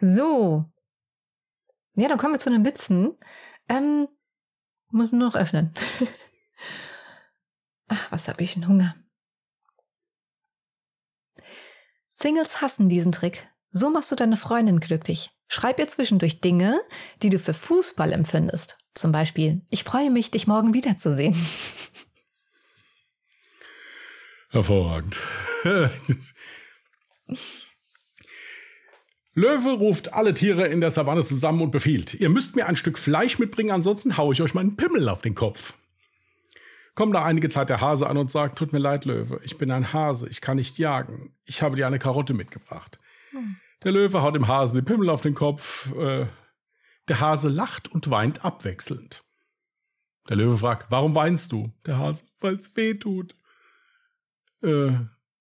[0.00, 0.64] So.
[1.94, 3.16] Ja, dann kommen wir zu den Witzen.
[3.68, 4.08] Ähm,
[4.90, 5.72] muss nur noch öffnen.
[7.88, 8.96] Ach, was habe ich einen Hunger.
[12.24, 13.46] Singles hassen diesen Trick.
[13.70, 15.30] So machst du deine Freundin glücklich.
[15.46, 16.80] Schreib ihr zwischendurch Dinge,
[17.22, 18.78] die du für Fußball empfindest.
[18.94, 21.36] Zum Beispiel, ich freue mich, dich morgen wiederzusehen.
[24.48, 25.20] Hervorragend.
[29.34, 32.98] Löwe ruft alle Tiere in der Savanne zusammen und befiehlt, ihr müsst mir ein Stück
[32.98, 35.74] Fleisch mitbringen, ansonsten haue ich euch meinen Pimmel auf den Kopf.
[36.94, 39.72] Kommt nach einige Zeit der Hase an und sagt, tut mir leid, Löwe, ich bin
[39.72, 41.34] ein Hase, ich kann nicht jagen.
[41.44, 43.00] Ich habe dir eine Karotte mitgebracht.
[43.30, 43.56] Hm.
[43.82, 45.92] Der Löwe haut dem Hasen den Pimmel auf den Kopf.
[45.96, 46.26] Äh,
[47.08, 49.24] der Hase lacht und weint abwechselnd.
[50.28, 51.72] Der Löwe fragt, warum weinst du?
[51.84, 53.36] Der Hase, weil es weh tut.
[54.62, 54.92] Äh,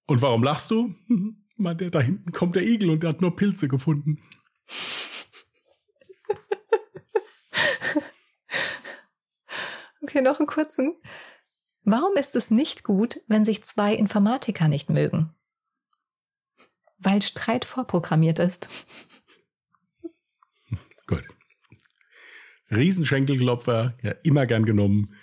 [0.06, 0.94] und warum lachst du?
[1.56, 4.20] Meint er, da hinten kommt der Igel und der hat nur Pilze gefunden.
[10.02, 10.96] okay, noch einen kurzen.
[11.86, 15.34] Warum ist es nicht gut, wenn sich zwei Informatiker nicht mögen?
[16.98, 18.70] Weil Streit vorprogrammiert ist.
[21.08, 21.26] Gut.
[22.72, 25.14] Riesenschenkelklopfer, ja, immer gern genommen.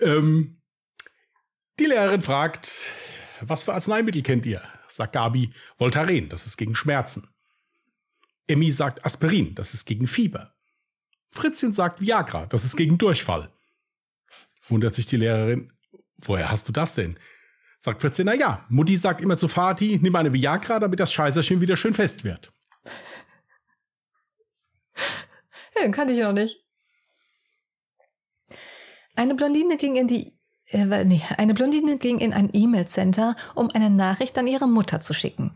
[0.00, 0.62] Ähm,
[1.78, 2.90] die Lehrerin fragt,
[3.40, 4.62] was für Arzneimittel kennt ihr?
[4.88, 7.28] Sagt Gabi, Voltaren, das ist gegen Schmerzen.
[8.46, 10.54] Emmy sagt Aspirin, das ist gegen Fieber.
[11.32, 13.53] Fritzchen sagt Viagra, das ist gegen Durchfall.
[14.68, 15.72] Wundert sich die Lehrerin,
[16.18, 17.18] woher hast du das denn?
[17.78, 21.60] Sagt Fritzchen, na ja, Mutti sagt immer zu Vati, nimm eine Viagra, damit das Scheißerchen
[21.60, 22.52] wieder schön fest wird.
[25.76, 26.64] Ja, kann ich noch nicht.
[29.16, 30.38] Eine Blondine ging in die
[30.68, 35.12] Äh, nee, eine Blondine ging in ein E-Mail-Center, um eine Nachricht an ihre Mutter zu
[35.12, 35.54] schicken.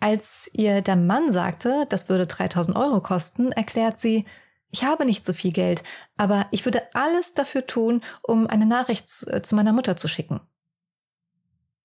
[0.00, 4.24] Als ihr der Mann sagte, das würde 3000 Euro kosten, erklärt sie,
[4.70, 5.82] ich habe nicht so viel Geld,
[6.16, 10.40] aber ich würde alles dafür tun, um eine Nachricht äh, zu meiner Mutter zu schicken.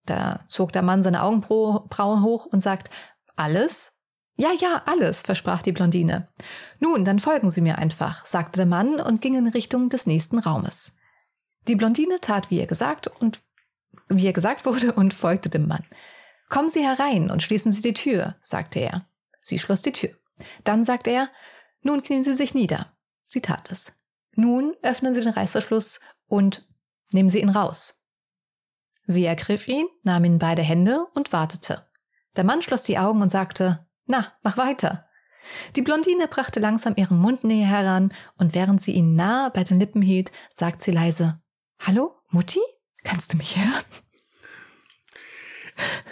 [0.05, 2.89] Da zog der Mann seine Augenbrauen hoch und sagt,
[3.35, 3.93] alles?
[4.37, 6.27] Ja, ja, alles, versprach die Blondine.
[6.79, 10.39] Nun, dann folgen Sie mir einfach, sagte der Mann und ging in Richtung des nächsten
[10.39, 10.95] Raumes.
[11.67, 13.41] Die Blondine tat, wie ihr gesagt und
[14.09, 15.83] wie ihr gesagt wurde und folgte dem Mann.
[16.49, 19.07] Kommen Sie herein und schließen Sie die Tür, sagte er.
[19.39, 20.11] Sie schloss die Tür.
[20.63, 21.29] Dann sagte er,
[21.85, 22.97] nun knien Sie sich nieder.
[23.27, 23.93] Sie tat es.
[24.35, 26.67] Nun öffnen Sie den Reißverschluss und
[27.11, 28.03] nehmen Sie ihn raus.
[29.05, 31.87] Sie ergriff ihn, nahm ihn in beide Hände und wartete.
[32.35, 35.07] Der Mann schloss die Augen und sagte, na, mach weiter.
[35.75, 39.79] Die Blondine brachte langsam ihren Mund näher heran, und während sie ihn nahe bei den
[39.79, 41.39] Lippen hielt, sagt sie leise,
[41.79, 42.61] Hallo, Mutti?
[43.03, 43.83] Kannst du mich hören?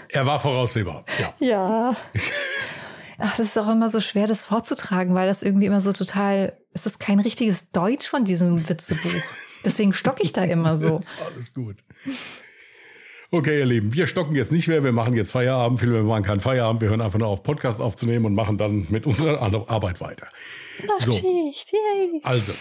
[0.10, 1.34] Er war voraussehbar, ja.
[1.40, 1.96] Ja.
[3.20, 6.58] Ach, es ist auch immer so schwer, das vorzutragen, weil das irgendwie immer so total,
[6.74, 9.22] es ist kein richtiges Deutsch von diesem Witzebuch.
[9.66, 10.98] Deswegen stocke ich da immer so.
[10.98, 11.78] Das ist alles gut.
[13.32, 15.80] Okay, ihr Lieben, wir stocken jetzt nicht mehr, wir machen jetzt Feierabend.
[15.80, 18.86] Viele wir machen keinen Feierabend, wir hören einfach nur auf, Podcast aufzunehmen und machen dann
[18.90, 20.28] mit unserer Arbeit weiter.
[20.88, 21.78] Nachtschicht, so.
[21.78, 22.22] yay.
[22.24, 22.54] Also,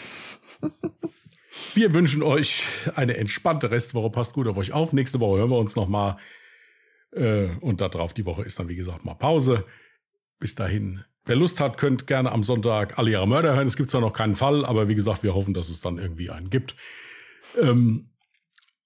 [1.74, 4.10] wir wünschen euch eine entspannte Restwoche.
[4.10, 4.92] Passt gut auf euch auf.
[4.92, 6.16] Nächste Woche hören wir uns nochmal.
[7.12, 9.64] Äh, und darauf die Woche ist dann, wie gesagt, mal Pause.
[10.42, 11.04] Bis dahin.
[11.24, 13.68] Wer Lust hat, könnt gerne am Sonntag alle ihre Mörder hören.
[13.68, 16.30] Es gibt zwar noch keinen Fall, aber wie gesagt, wir hoffen, dass es dann irgendwie
[16.30, 16.74] einen gibt.
[17.60, 18.08] Ähm,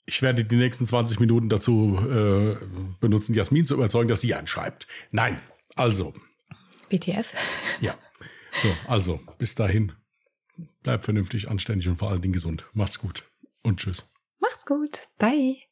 [0.05, 2.57] ich werde die nächsten 20 Minuten dazu äh,
[3.01, 4.87] benutzen, Jasmin zu überzeugen, dass sie einschreibt.
[5.13, 5.41] Nein,
[5.77, 6.13] also.
[6.91, 7.35] BTF?
[7.81, 7.95] Ja.
[8.63, 9.93] So, also, bis dahin.
[10.83, 12.67] Bleibt vernünftig, anständig und vor allen Dingen gesund.
[12.75, 13.25] Macht's gut
[13.63, 14.13] und tschüss.
[14.41, 15.09] Macht's gut.
[15.17, 15.66] Bye.